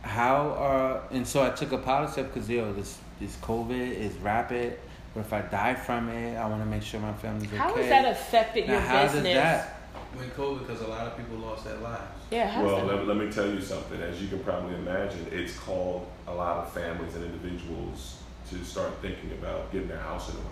[0.01, 4.13] How are and so I took a policy up because yo, this this COVID is
[4.17, 4.79] rapid.
[5.13, 7.57] But if I die from it, I want to make sure my family's okay.
[7.57, 9.23] How has that affected now, your how business?
[9.23, 9.71] does that?
[10.15, 12.01] When COVID, because a lot of people lost their lives.
[12.31, 12.95] Yeah, how's Well, that?
[12.97, 14.01] let, let me tell you something.
[14.01, 18.17] As you can probably imagine, it's called a lot of families and individuals
[18.49, 20.49] to start thinking about getting their house in order.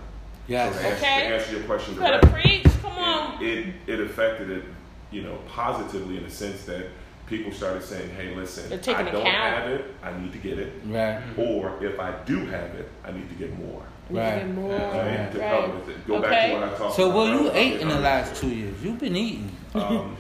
[0.48, 0.74] Yes.
[0.76, 1.20] So to answer, Okay.
[1.30, 2.74] to answer your question you better directly, preach.
[2.82, 3.44] Come on.
[3.44, 4.64] it, it, it affected it,
[5.12, 6.88] you know, positively in the sense that
[7.38, 9.26] people started saying, hey, listen, I don't account.
[9.28, 10.72] have it, I need to get it.
[10.86, 11.20] Right.
[11.38, 13.82] Or if I do have it, I need to get more.
[14.10, 14.38] We to Right.
[14.40, 14.70] get more.
[14.72, 15.32] Right?
[15.32, 15.50] To Right.
[15.62, 16.08] cover with it.
[16.08, 16.48] Go back Okay.
[16.50, 17.16] to what I talked So, about.
[17.16, 18.76] well, you ate in the last two years.
[18.84, 19.50] You've been eating.
[19.74, 20.16] Um,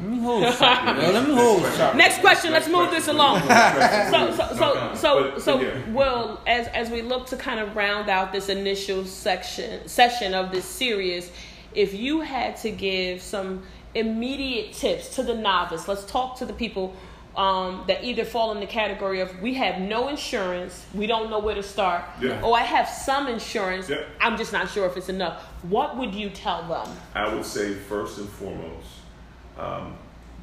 [0.00, 0.96] Let me hold something.
[1.14, 1.98] Let me hold something.
[1.98, 2.52] Next question.
[2.52, 3.40] Let's move this along.
[3.42, 4.96] So, so, so, Okay.
[4.96, 5.70] so, But, so, yeah.
[5.92, 10.50] Will, as as we look to kind of round out this initial section session of
[10.52, 11.30] this series,
[11.74, 13.62] if you had to give some
[13.98, 16.94] immediate tips to the novice, let's talk to the people
[17.36, 21.38] um, that either fall in the category of we have no insurance, we don't know
[21.38, 22.42] where to start, Yeah.
[22.42, 24.02] or I have some insurance, Yeah.
[24.20, 25.42] I'm just not sure if it's enough.
[25.62, 26.96] What would you tell them?
[27.14, 28.88] I would say first and foremost,
[29.56, 29.94] um,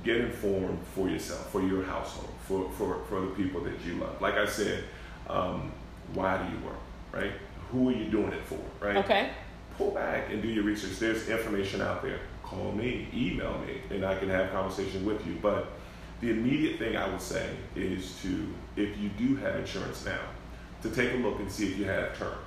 [0.06, 4.22] get informed for yourself, for your household, for, for, for the people that you love.
[4.22, 4.84] Like I said,
[5.30, 5.72] um,
[6.14, 6.80] why do you work,
[7.12, 7.32] right?
[7.72, 8.98] Who are you doing it for, right?
[8.98, 9.32] Okay.
[9.78, 10.98] Pull back and do your research.
[11.00, 12.20] There's information out there.
[12.46, 15.38] Call me, email me, and I can have conversation with you.
[15.42, 15.68] But
[16.22, 20.20] the immediate thing I would say is to, if you do have insurance now,
[20.84, 22.38] to take a look and see if you have term.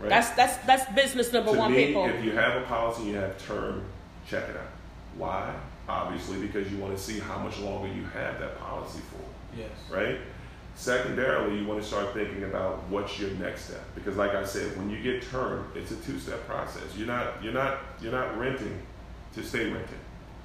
[0.00, 0.10] Right?
[0.10, 2.06] That's that's that's business number to one, me, people.
[2.06, 3.84] if you have a policy and you have term,
[4.28, 4.70] check it out.
[5.16, 5.54] Why?
[5.88, 9.70] Obviously, because you want to see how much longer you have that policy for Yes.
[9.90, 10.18] right?
[10.78, 14.76] Secondarily, you want to start thinking about what's your next step because, like I said,
[14.76, 16.84] when you get term, it's a two-step process.
[16.96, 18.80] You're not you're not you're not renting
[19.34, 19.98] to stay renting.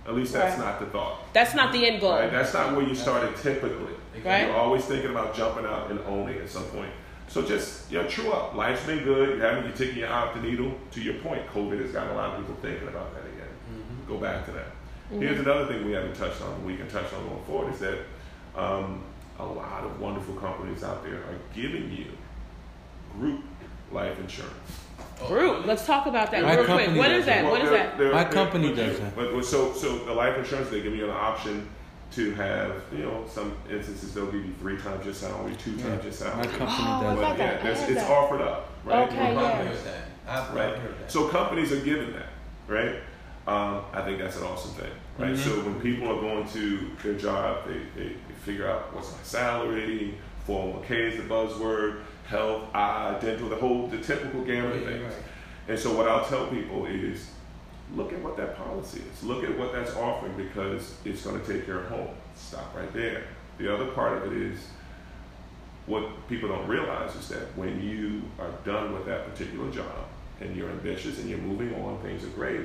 [0.07, 0.65] At least that's Right.
[0.65, 1.31] not the thought.
[1.33, 2.13] That's not the end goal.
[2.13, 2.31] Right?
[2.31, 3.93] That's not where you started typically.
[4.25, 4.47] Right.
[4.47, 6.91] You're always thinking about jumping out and owning at some point.
[7.27, 8.55] So just you know, true up.
[8.55, 9.37] Life's been good.
[9.37, 10.73] You haven't you're taking your eye off the needle.
[10.93, 13.53] To your point, COVID has got a lot of people thinking about that again.
[14.07, 14.65] Go back to that.
[15.11, 16.65] Here's another thing we haven't touched on.
[16.65, 17.99] We can touch on going forward is that
[18.55, 19.03] um,
[19.39, 22.05] a lot of wonderful companies out there are giving you
[23.17, 23.41] group
[23.91, 24.53] life insurance.
[25.27, 25.65] Group.
[25.65, 26.87] Let's talk about that My real quick.
[26.89, 27.45] What is What does is that?
[27.45, 27.49] it.
[27.49, 27.97] What is they're- that?
[27.97, 29.15] they're- My they're- company does that.
[29.15, 31.67] But, but so so the life insurance they give you an option
[32.11, 35.83] to have you know some instances they'll give you three times your salary, two Yeah.
[35.89, 36.37] times your salary.
[36.37, 37.63] My company Oh, does But thought that.
[37.63, 38.11] yeah, that's, it's that.
[38.11, 39.07] offered up, right?
[39.07, 39.29] Okay, yeah.
[39.29, 39.67] I've right.
[39.67, 40.07] heard that.
[40.27, 40.75] I've, I've Right.
[40.77, 41.11] heard that.
[41.11, 42.29] So companies are giving that,
[42.67, 42.95] right?
[43.45, 45.35] Um, I think that's an awesome thing, right?
[45.37, 49.17] So when people are going to their job, they, they, they figure out what's my
[49.23, 50.15] salary,
[50.47, 55.03] 401k is the buzzword, health, eye, dental, the whole, the typical gamut of things.
[55.03, 55.13] right.
[55.67, 57.29] And so what I'll tell people is,
[57.95, 59.23] look at what that policy is.
[59.23, 62.09] Look at what that's offering because it's going to take care of home.
[62.35, 63.23] Stop right there.
[63.57, 64.59] The other part of it is
[65.85, 70.07] what people don't realize is that when you are done with that particular job
[70.41, 72.61] and you're ambitious and you're moving on, things are great.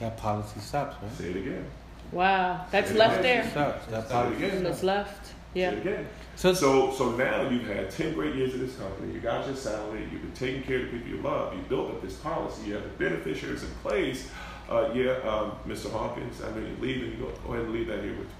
[0.00, 1.12] That policy stops, right?
[1.12, 1.64] Say it again.
[2.12, 2.66] Wow.
[2.70, 3.50] That's Say it left there.
[3.50, 3.86] Stops.
[3.86, 4.64] That Say it again.
[4.64, 5.32] That's left.
[5.54, 5.70] Yeah.
[5.70, 6.06] again.
[6.36, 9.14] So, So, so now you've had 10 great years of this company.
[9.14, 10.06] You got your salary.
[10.12, 11.54] You've been taking care of the people you love.
[11.54, 12.68] You built up this policy.
[12.68, 14.28] You have the beneficiaries in place.
[14.68, 15.90] Uh, yeah, um, Mr.
[15.90, 17.12] Hawkins, I know you're leaving.
[17.12, 18.34] You go, go ahead and leave that here with you.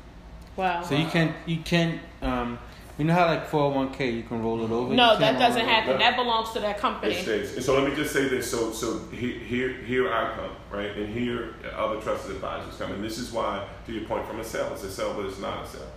[0.57, 0.83] Wow.
[0.83, 2.59] so you can you can um,
[2.99, 4.95] you know how like 401k you can roll it over.
[4.95, 5.83] no, that doesn't roll it over?
[5.83, 5.99] happen.
[5.99, 7.13] That belongs to that company.
[7.13, 7.45] It company.
[7.45, 7.57] stays.
[7.57, 8.51] And so let me just say this.
[8.51, 10.97] So, so he- here, here I come, right?
[10.97, 12.93] And here other trusted advisors come.
[12.93, 15.39] And this is why, to your point, from a sale, it's a sale, but it's
[15.39, 15.91] not a sale.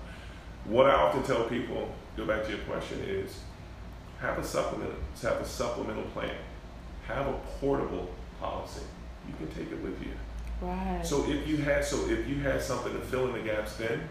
[0.66, 3.40] What I often tell people, go back to your question, is
[4.20, 6.36] have a supplement, have a supplemental plan,
[7.08, 8.10] have a portable
[8.42, 8.82] policy.
[9.28, 10.12] You can take it with you.
[10.62, 11.02] Right.
[11.06, 14.02] So if you had, so if you had something to fill in the gaps, then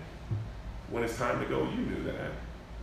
[0.91, 2.31] when it's time to go, you knew that,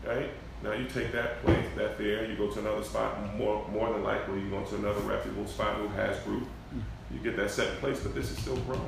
[0.07, 0.29] right?
[0.63, 3.35] Now you take that place, that there, you go to another spot.
[3.35, 6.47] More, more than likely, you go to another reputable spot who has group.
[7.11, 8.81] You get that set in place, but this is still growing.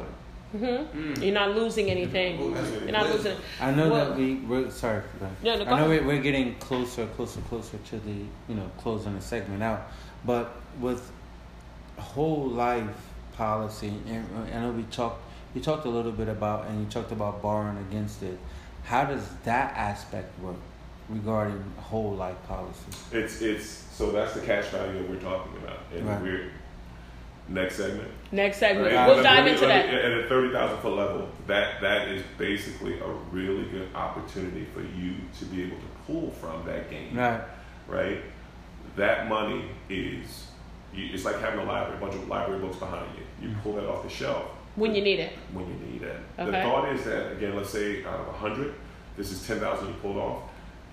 [0.53, 2.39] hmm You're not losing anything.
[2.39, 3.37] You're not losing.
[3.61, 5.43] I know Well- that we we're sorry for that.
[5.43, 8.13] No, no, I know we're, we're getting closer, closer, closer to the
[8.47, 9.87] you know closing the segment out,
[10.25, 11.11] but with
[11.97, 12.85] whole life
[13.33, 15.21] policy, and I know we talked
[15.53, 18.37] you talked a little bit about and you talked about borrowing against it.
[18.83, 20.55] How does that aspect work
[21.09, 22.79] regarding whole life policy?
[23.11, 25.79] It's, it's, so that's the cash value that we're talking about.
[25.95, 26.21] And Right.
[26.21, 26.51] we're,
[27.47, 28.09] next segment.
[28.31, 28.93] Next segment.
[28.93, 29.07] Right?
[29.07, 29.85] We'll dive me- into me- that.
[29.87, 34.81] At a thirty thousand foot level, that that is basically a really good opportunity for
[34.81, 37.15] you to be able to pull from that game.
[37.17, 37.41] Right.
[37.87, 38.21] Right.
[38.97, 40.47] That money is,
[40.93, 43.47] it's like having a library, a bunch of library books behind you.
[43.47, 44.43] You pull that off the shelf
[44.75, 45.33] When you need it.
[45.53, 46.17] when you need it.
[46.35, 48.73] The thought is that again, let's say out of a hundred,
[49.15, 50.43] this is ten thousand you pulled off.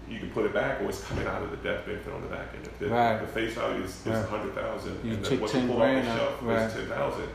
[0.09, 2.29] You can put it back, or it's coming out of the death benefit on the
[2.29, 2.67] back end.
[2.67, 3.19] If the, Right.
[3.21, 4.29] the face value is, is Right.
[4.29, 6.59] hundred thousand, You and then took what you pull off the grand out, shelf right.
[6.63, 7.29] is ten thousand.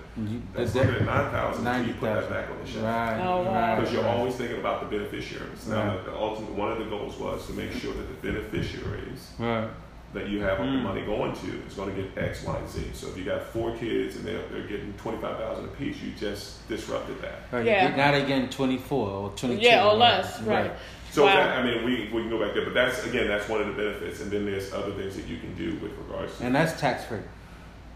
[0.54, 2.86] That's the- looking at nine thousand until you put that back on the shelf.
[2.86, 3.22] Right.
[3.24, 3.54] Oh, wow.
[3.54, 5.68] right, Because you're always thinking about the beneficiaries.
[5.68, 6.06] Now, Right.
[6.06, 9.68] the, the ultimate one of the goals was to make sure that the beneficiaries right.
[10.14, 10.82] that you have the Mm.
[10.84, 12.84] money going to is going to get X, Y, and Z.
[12.94, 16.12] So if you got four kids and they're, they're getting twenty five thousand apiece, you
[16.20, 17.42] just disrupted that.
[17.52, 17.66] Right.
[17.66, 17.96] Yeah.
[17.96, 19.62] Now they're getting 24 or 22.
[19.62, 19.98] Yeah, or right.
[19.98, 20.42] less.
[20.42, 20.72] Right.
[21.12, 21.36] So Wow.
[21.36, 23.68] that, I mean, we, we can go back there, but that's again, that's one of
[23.68, 24.22] the benefits.
[24.22, 27.06] And then there's other things that you can do with regards to And that's tax
[27.06, 27.20] free.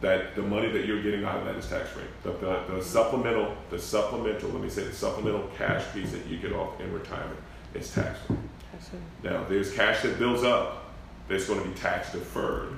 [0.02, 0.36] that.
[0.36, 2.04] The money that you're getting out of that is tax free.
[2.24, 6.38] The, the, the supplemental, the supplemental, let me say, the supplemental cash piece that you
[6.38, 7.40] get off in retirement
[7.74, 8.38] is tax free.
[9.24, 10.92] Now, there's cash that builds up
[11.30, 12.78] that's going to be tax deferred.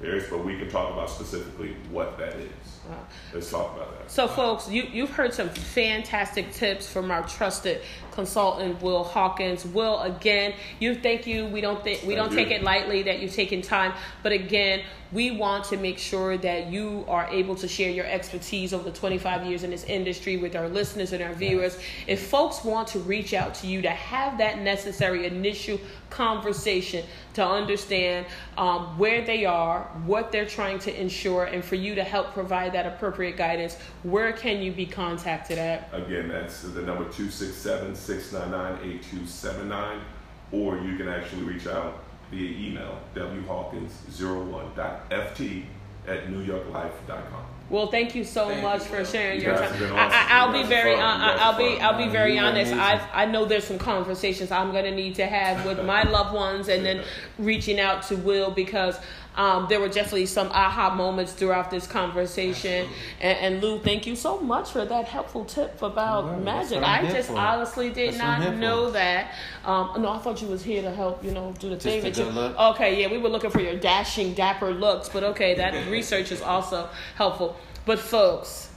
[0.00, 2.48] There's, but we can talk about specifically what that is.
[2.88, 2.96] Wow.
[3.34, 4.10] Let's talk about that.
[4.10, 7.82] So, folks, you, you've heard some fantastic tips from our trusted
[8.18, 9.64] consultant Will Hawkins.
[9.64, 11.46] Will, again, you thank you.
[11.46, 12.56] We don't think we don't Thank take you.
[12.56, 13.92] it lightly that you've taken time,
[14.24, 14.82] but again,
[15.12, 18.96] we want to make sure that you are able to share your expertise over the
[18.96, 21.78] 25 years in this industry with our listeners and our viewers.
[22.06, 25.80] If folks want to reach out to you to have that necessary initial
[26.10, 27.04] conversation
[27.34, 32.04] to understand um, where they are, what they're trying to ensure, and for you to
[32.04, 35.88] help provide that appropriate guidance, where can you be contacted at?
[35.92, 40.00] Again, that's the number 267 699 8279,
[40.52, 45.64] or you can actually reach out via email whawkins01.ft
[46.06, 47.44] at newyorklife.com.
[47.70, 49.92] Well, thank you so Thank much you, for sharing You your guys time.
[49.92, 50.18] I, awesome.
[50.18, 51.78] I, I'll be very, uh, I'll are be.
[51.80, 52.72] I'll be very you honest.
[52.72, 56.68] I've, I know there's some conversations I'm gonna need to have with my loved ones,
[56.68, 57.04] and then
[57.38, 58.98] reaching out to Will because
[59.36, 62.88] um, there were definitely some aha moments throughout this conversation.
[63.20, 66.44] And, and Lou, thank you so much for that helpful tip about.
[66.44, 66.82] That's magic.
[66.82, 69.32] I just honestly did That's not know that.
[69.64, 72.16] Um, no, I thought you was here to help, you know, do the thing that
[72.16, 72.24] you.
[72.24, 72.58] look.
[72.58, 76.42] Okay, yeah, we were looking for your dashing, dapper looks, but okay, that research is
[76.42, 77.56] also helpful.
[77.86, 78.68] But folks,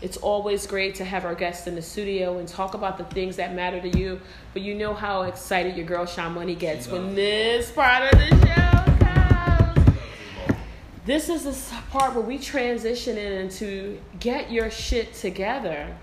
[0.00, 3.36] it's always great to have our guests in the studio and talk about the things
[3.36, 4.20] that matter to you.
[4.52, 8.46] But you know how excited your girl Sean Money gets when this part of the
[8.46, 8.77] show.
[11.08, 15.96] This is the part where we transition into get your shit together.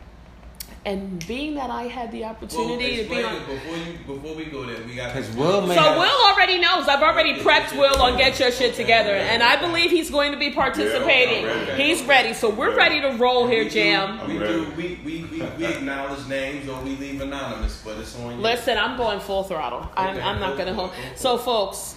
[0.84, 3.36] And being that I had the Well, opportunity to be explain on.
[3.36, 4.84] it before you before we go there.
[4.84, 6.88] We got Because Will So have, Will already knows.
[6.88, 10.40] I've already prepped Will on Get Your Shit Together, and I believe he's going to
[10.40, 11.44] be participating.
[11.46, 11.84] Yeah, I'm ready.
[11.84, 14.28] He's ready, so we're ready to roll here, We do- Jam.
[14.28, 14.72] We do.
[14.76, 18.42] We, we, we, we acknowledge names or we leave anonymous, but it's on you.
[18.42, 19.88] Listen, I'm going full throttle.
[19.96, 20.90] I'm, Okay, I'm not going to hold.
[20.92, 21.96] it, go for So, folks,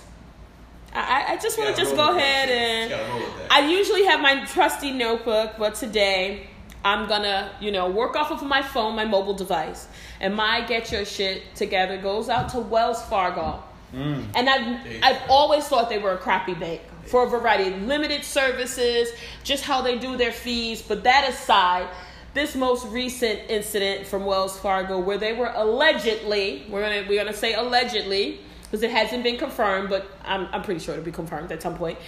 [1.06, 2.90] I, I just want to just go ahead and.
[2.90, 3.52] Gotta roll with that.
[3.52, 6.46] I usually have my trusty notebook, but today
[6.84, 9.88] I'm gonna, you know, work off of my phone, my mobile device,
[10.20, 13.62] and my get your shit together goes out to Wells Fargo.
[13.94, 14.26] Mm.
[14.34, 18.22] And I've I've always thought they were a crappy bank for a variety of limited
[18.22, 19.08] services,
[19.44, 20.82] just how they do their fees.
[20.82, 21.88] But that aside,
[22.34, 27.36] this most recent incident from Wells Fargo, where they were allegedly, we're gonna we're gonna
[27.36, 28.40] say allegedly,
[28.70, 31.76] because it hasn't been confirmed, but I'm I'm pretty sure it'll be confirmed at some
[31.76, 31.98] point.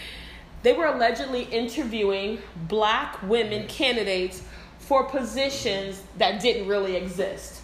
[0.63, 2.39] They were allegedly interviewing
[2.69, 4.43] black women candidates
[4.79, 7.63] for positions that didn't really exist.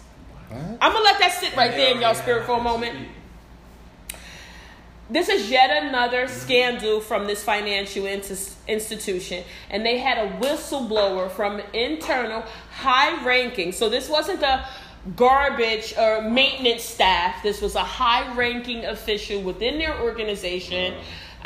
[0.49, 0.59] What?
[0.81, 3.09] I'm gonna let that sit right And there in y'all already spirit for a moment.
[5.09, 11.31] This is yet another scandal from this financial ins- institution, and they had a whistleblower
[11.31, 13.71] from internal high ranking.
[13.71, 14.67] So this wasn't a
[15.15, 17.41] garbage or maintenance staff.
[17.43, 20.95] This was a high ranking official within their organization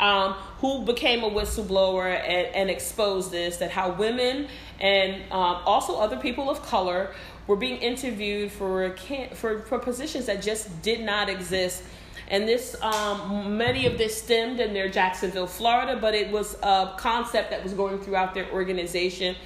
[0.00, 4.48] um, who became a whistleblower and, and exposed this that how women
[4.80, 7.14] and um, also other people of color
[7.46, 11.82] were being interviewed for, can- for, for positions that just did not exist.
[12.28, 16.94] And this um, many of this stemmed in their jacksonville florida but it was a
[16.96, 19.36] concept that was going throughout their organization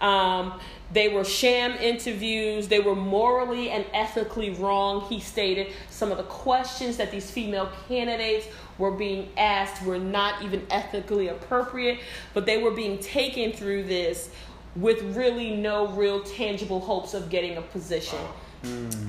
[0.00, 0.60] um,
[0.92, 2.68] they were sham interviews.
[2.68, 5.02] They were morally and ethically wrong.
[5.02, 8.46] He stated some of the questions that these female candidates
[8.78, 12.00] were being asked were not even ethically appropriate
[12.32, 14.30] but they were being taken through this
[14.76, 18.18] with really no real tangible hopes of getting a position.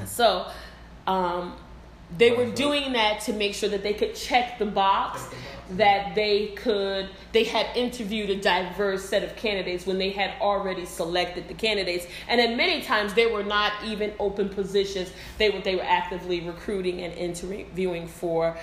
[0.06, 0.48] So
[1.08, 1.56] um,
[2.18, 5.28] they were doing that to make sure that they could check the box
[5.78, 10.86] that they could they had interviewed a diverse set of candidates when they had already
[10.86, 12.06] selected the candidates.
[12.28, 15.12] And then many times they were not even open positions.
[15.38, 18.58] They were they were actively recruiting and interviewing for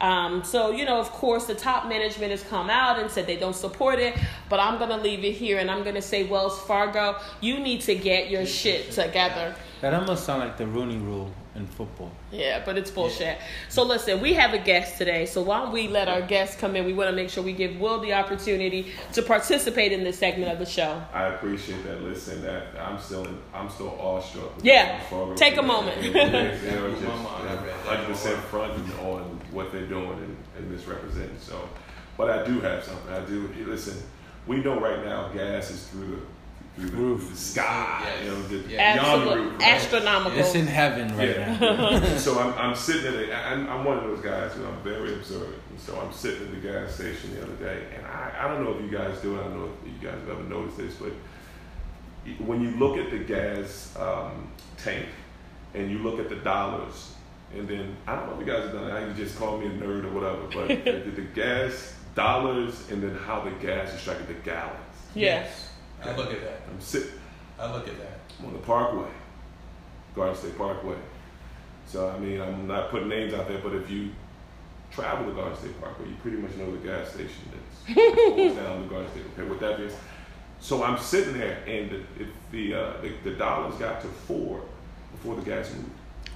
[0.00, 3.36] um, so you know of course the top management has come out and said they
[3.36, 6.24] don't support it but i'm going to leave it here and i'm going to say
[6.24, 9.54] wells fargo you need to get your shit together.
[9.80, 12.10] That almost sounds like the Rooney Rule in football.
[12.32, 13.38] yeah, but it's bullshit.
[13.68, 15.24] So listen, we have a guest today.
[15.26, 16.84] So why don't we let our guest come in?
[16.84, 20.50] We want to make sure we give Will the opportunity to participate in this segment
[20.52, 21.00] of the show.
[21.12, 22.02] I appreciate that.
[22.02, 24.56] Listen, that I'm still I'm still awestruck.
[24.56, 25.00] with Yeah.
[25.36, 26.02] Take a moment.
[26.02, 30.10] You know, they- they just mom, I read 100 percent fronting on what they're doing
[30.10, 31.36] and, and misrepresenting.
[31.38, 31.68] So,
[32.16, 33.12] but I do have something.
[33.12, 33.48] I do.
[33.66, 33.96] Listen,
[34.46, 36.20] we know right now gas is through the
[36.76, 37.30] through the, Roof.
[37.30, 38.00] the sky.
[38.04, 38.24] Yes.
[38.24, 38.68] You know, the, Yes.
[38.68, 39.52] the Absolute, roof.
[39.60, 39.62] right?
[39.74, 40.38] astronomical.
[40.40, 41.58] It's in heaven right yeah.
[41.58, 42.16] now.
[42.18, 45.14] so I'm, I'm sitting at a, I'm, I'm one of those guys who I'm very
[45.14, 45.54] observant.
[45.70, 48.64] And so I'm sitting at the gas station the other day, and I, I don't
[48.64, 49.40] know if you guys do it.
[49.40, 51.12] I don't know if you guys have ever noticed this, but
[52.44, 54.48] when you look at the gas um,
[54.78, 55.06] tank
[55.74, 57.14] and you look at the dollars,
[57.54, 58.92] and then I don't know if you guys have done it.
[58.94, 63.02] I can just call me a nerd or whatever, but the, the gas dollars and
[63.02, 64.78] then how the gas is striking the gallons.
[65.14, 65.70] yes.
[66.04, 66.62] I look at that.
[66.70, 67.12] I'm sitting.
[67.58, 68.20] I look at that.
[68.38, 69.08] I'm on the Parkway,
[70.14, 70.96] Garden State Parkway.
[71.86, 74.10] So I mean, I'm not putting names out there, but if you
[74.90, 77.96] travel to Garden State Parkway, you pretty much know the gas station that's
[78.56, 79.24] down to Garden State.
[79.34, 79.90] Okay, with that being,
[80.60, 84.62] so I'm sitting there, and the, if the, uh, the the dollars got to four
[85.12, 85.90] before the gas moved.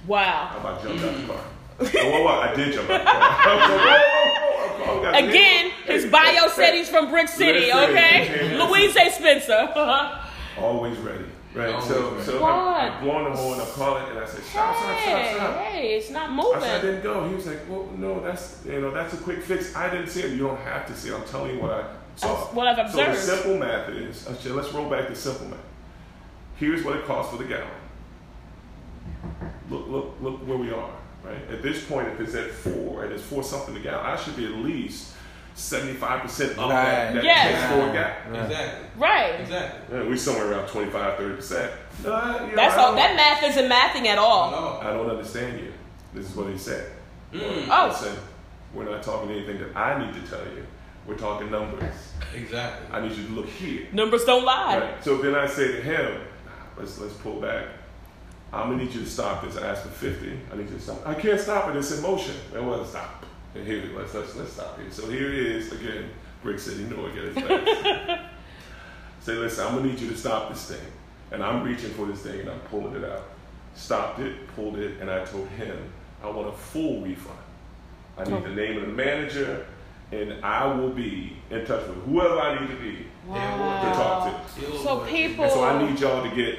[0.07, 0.51] Wow.
[0.55, 1.43] I about jumped out the car.
[1.79, 3.99] oh, whoa, whoa, I did jump out the car.
[4.81, 8.57] Again, his bio said he's from Brick City, okay?
[8.57, 9.09] Louise A.
[9.09, 9.69] Spencer.
[10.57, 11.25] Always ready.
[11.53, 11.73] Right.
[11.73, 12.23] Always so ready.
[12.25, 15.33] so I'm, I'm blowing the horn, I'm calling, and I said, stop, stop, stop, hey,
[15.35, 15.57] stop.
[15.57, 16.53] hey, it's not moving.
[16.55, 17.27] I said I didn't go.
[17.27, 19.75] He was like, well, no, that's you know that's a quick fix.
[19.75, 20.31] I didn't see it.
[20.31, 21.15] You don't have to see it.
[21.15, 22.35] I'm telling you what I saw.
[22.35, 23.17] That's what I've observed.
[23.19, 25.59] So the simple math is, I said, let's roll back to simple math.
[26.57, 27.67] Here's what it costs for the gallon.
[29.69, 30.91] Look, look, look where we are.
[31.29, 34.15] Right at this point, if it's at four and it's four something a gallon, I
[34.15, 35.13] should be at least
[35.55, 37.13] seventy-five percent up that, Right.
[37.15, 37.51] that Yes.
[37.61, 38.31] takes for a gallon.
[38.31, 38.43] Right.
[38.45, 38.87] Exactly.
[38.97, 39.39] Right.
[39.41, 39.97] Exactly.
[39.97, 41.71] Yeah, we somewhere around 25, 30 percent.
[42.03, 42.95] No, you know, That's all.
[42.95, 44.51] That math isn't mathing at all.
[44.51, 44.79] No.
[44.87, 45.73] I don't understand you.
[46.13, 46.91] This is what he said.
[47.33, 47.67] Mm.
[47.69, 47.87] Oh.
[47.89, 48.15] Listen,
[48.73, 50.65] we're not talking anything that I need to tell you.
[51.05, 51.93] We're talking numbers.
[52.35, 52.87] Exactly.
[52.91, 53.87] I need you to look here.
[53.91, 54.79] Numbers don't lie.
[54.79, 55.03] Right?
[55.03, 56.21] So then I say to him,
[56.77, 57.65] let's let's pull back.
[58.51, 59.57] I'm gonna need you to stop this.
[59.57, 60.39] I asked for 50.
[60.51, 61.05] I need you to stop.
[61.05, 61.75] I can't stop it.
[61.75, 62.35] It's in motion.
[62.53, 63.25] It wasn't stop.
[63.55, 64.91] And here, let's let's let's stop here.
[64.91, 66.09] So here it is again.
[66.41, 68.21] Brick City, Newark at its best.
[69.21, 70.91] Say, listen, I'm gonna need you to stop this thing.
[71.31, 73.23] And I'm reaching for this thing and I'm pulling it out.
[73.75, 75.77] Stopped it, pulled it, and I told him
[76.23, 77.37] I want a full refund.
[78.17, 78.53] I need the oh.
[78.55, 79.65] name of the manager,
[80.11, 84.55] and I will be in touch with whoever I need to be Yeah, to talk
[84.55, 84.77] to.
[84.79, 86.57] So people- And so I need y'all to get You-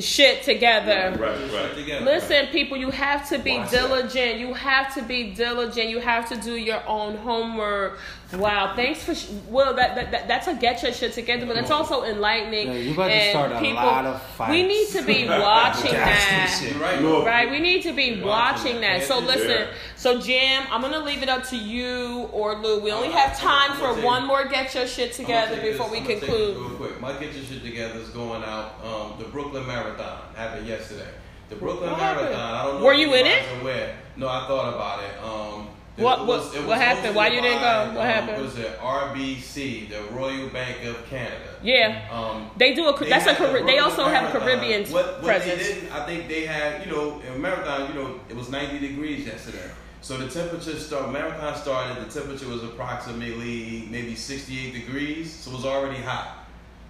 [0.00, 1.16] Shit together.
[1.18, 2.02] right, Just right.
[2.02, 3.80] Listen, people, you have to be Watch that.
[3.88, 4.38] diligent.
[4.38, 5.88] You have to be diligent.
[5.88, 7.98] You have to do your own homework.
[8.34, 9.74] Wow, thanks for sh- well.
[9.74, 12.68] That, that, that that's a get your shit together, but it's also enlightening.
[12.68, 14.50] Yeah, you about to and start a people, lot of fights.
[14.50, 16.72] We need to be watching that.
[16.80, 17.02] Right.
[17.26, 19.00] Right, we need to be Watching watching that.
[19.00, 19.06] that.
[19.06, 19.26] So Yeah.
[19.26, 22.80] listen, so Jim, I'm gonna leave it up to you or Lou.
[22.80, 25.92] We only Uh, have time for take- one more get your shit together before this-
[25.92, 26.56] we I'm gonna take conclude.
[26.56, 28.74] Real quick, my get your shit together is going out.
[28.84, 31.08] Um, the Brooklyn Marathon happened yesterday.
[31.50, 32.24] The Brooklyn What Marathon.
[32.32, 32.42] happened?
[32.42, 32.86] I don't know.
[32.86, 33.42] Were you in it?
[33.60, 33.94] Aware.
[34.16, 35.22] No, I thought about it.
[35.22, 37.14] Um, it What- was- what- it was what happened?
[37.14, 37.92] Why you didn't go?
[37.94, 38.42] What um, happened?
[38.42, 38.78] Was it?
[38.80, 41.52] RBC, the Royal Bank of Canada.
[41.62, 42.98] Yeah, Um, they do a.
[42.98, 43.62] They That's a.
[43.64, 47.20] They also have a Caribbean what, what They didn't, I think they had, you know,
[47.26, 49.70] in marathon, you know, it was 90 degrees yesterday.
[50.00, 52.04] So the temperature start marathon started.
[52.04, 56.38] The temperature was approximately maybe 68 degrees, so it was already hot.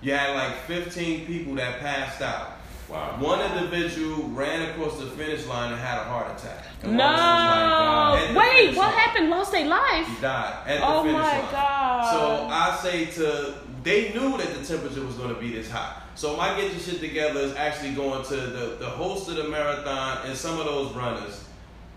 [0.00, 2.53] You had like 15 people that passed out.
[2.93, 3.16] Wow.
[3.18, 6.66] One individual ran across the finish line and had a heart attack.
[6.82, 8.99] And No, like, wait, what line.
[8.99, 9.30] happened?
[9.30, 10.07] Lost their life.
[10.07, 11.49] He died at the Oh finish my.
[11.51, 12.12] God.
[12.12, 16.03] So I say to they knew that the temperature was going to be this hot.
[16.14, 19.45] So my get your shit together is actually going to the the host of the
[19.49, 21.43] marathon and some of those runners.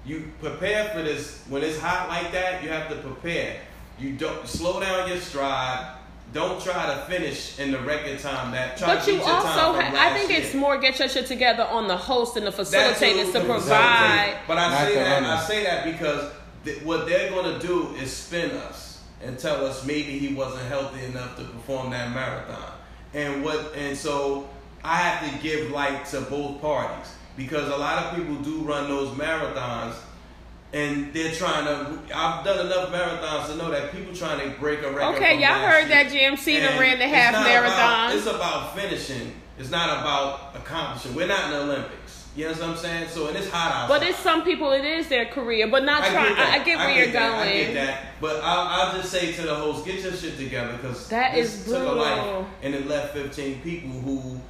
[0.05, 2.63] You prepare for this when it's hot like that.
[2.63, 3.57] You have to prepare.
[3.99, 5.94] You don't slow down your stride.
[6.35, 8.75] Don't try to finish in the record time that.
[8.75, 11.63] Try But to you also, ha- I last think it's more get your shit together
[11.63, 14.39] on the host and the facilitators to provide.
[14.45, 16.29] But I Not say the that I say that because
[16.65, 20.63] th- what they're going to do is spin us and tell us maybe he wasn't
[20.67, 22.73] healthy enough to perform that marathon.
[23.13, 24.49] And what and so
[24.83, 28.89] I have to give light to both parties because a lot of people do run
[28.89, 29.93] those marathons
[30.75, 34.81] and they're trying to I've done enough marathons to know that people trying to break
[34.83, 35.15] a record.
[35.15, 36.03] Okay, y'all heard year.
[36.03, 38.09] that JMC And ran the half marathon.
[38.09, 39.33] About, it's about finishing.
[39.57, 41.15] It's not about accomplishing.
[41.15, 42.27] We're not in the Olympics.
[42.35, 43.07] You know what I'm saying?
[43.07, 43.87] So and it's hot outside.
[43.87, 46.27] But it's some people, it is their career, but not I trying.
[46.27, 46.49] get that.
[46.49, 47.31] I, I get where you're that.
[47.31, 47.47] going.
[47.49, 48.03] I get that.
[48.19, 51.63] But I'll, I'll just say to the host, get your shit together because That is
[51.63, 51.95] took a brutal.
[51.95, 54.41] life and it left 15 people who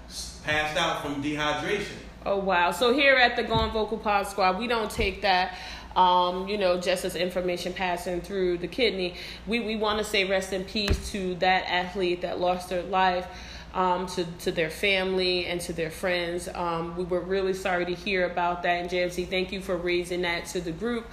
[0.43, 1.97] passed out from dehydration.
[2.25, 2.71] Oh wow!
[2.71, 5.55] So here at the Going Vocal Pod Squad, we don't take that.
[5.95, 9.15] Um, you know, just as information passing through the kidney,
[9.47, 13.27] we, we want to say rest in peace to that athlete that lost their life,
[13.75, 16.47] um, to, to their family and to their friends.
[16.53, 18.81] Um, we were really sorry to hear about that.
[18.81, 21.07] And JMC, thank you for raising that to the group.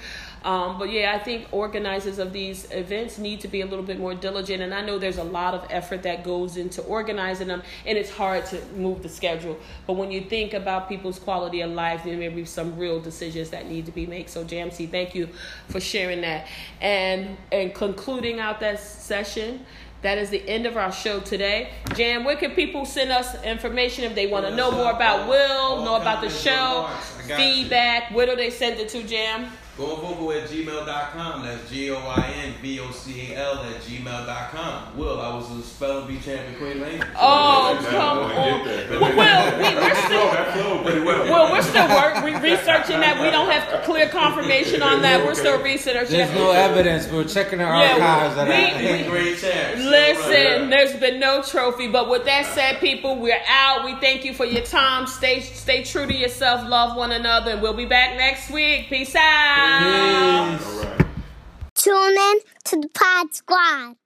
[0.44, 3.98] Um, but yeah, I think organizers of these events need to be a little bit
[3.98, 4.62] more diligent.
[4.62, 8.10] And I know there's a lot of effort that goes into organizing them, and it's
[8.10, 9.58] hard to move the schedule.
[9.86, 13.50] But when you think about people's quality of life, there may be some real decisions
[13.50, 14.28] that need to be made.
[14.28, 15.28] So, JMC, thank you
[15.68, 16.46] for sharing that.
[16.80, 19.64] And and concluding out that session.
[20.02, 21.70] That is the end of our show today.
[21.94, 25.84] Jam, where can people send us information if they want to know more about Will,
[25.84, 26.90] know about the show,
[27.36, 28.10] feedback?
[28.10, 29.46] Where do they send it to, Jam?
[29.78, 31.44] Goinvocal at gmail.com.
[31.44, 34.98] That's G O I N V O C A L at gmail.com.
[34.98, 37.02] Will, I was a spelling bee champion Queen Lane.
[37.18, 38.64] Oh, uh, come on.
[38.66, 39.00] get that.
[39.00, 41.24] Well, we, we're still flowed, that flowed pretty well.
[41.24, 43.18] well, we're still work, we, researching that.
[43.22, 45.24] We don't have clear confirmation on that.
[45.24, 46.18] We're still researching.
[46.18, 47.10] There's no evidence.
[47.10, 48.36] We're checking the Yeah, archives.
[48.36, 49.80] that we- I- We great champs.
[49.82, 53.86] Listen, there's been no trophy, but with that said, people, we're out.
[53.86, 55.06] We thank you for your time.
[55.06, 58.90] Stay stay true to yourself, love one another, and we'll be back next week.
[58.90, 59.61] Peace out.
[59.62, 60.86] Peace.
[61.74, 63.96] Tune in to the Pod Squad.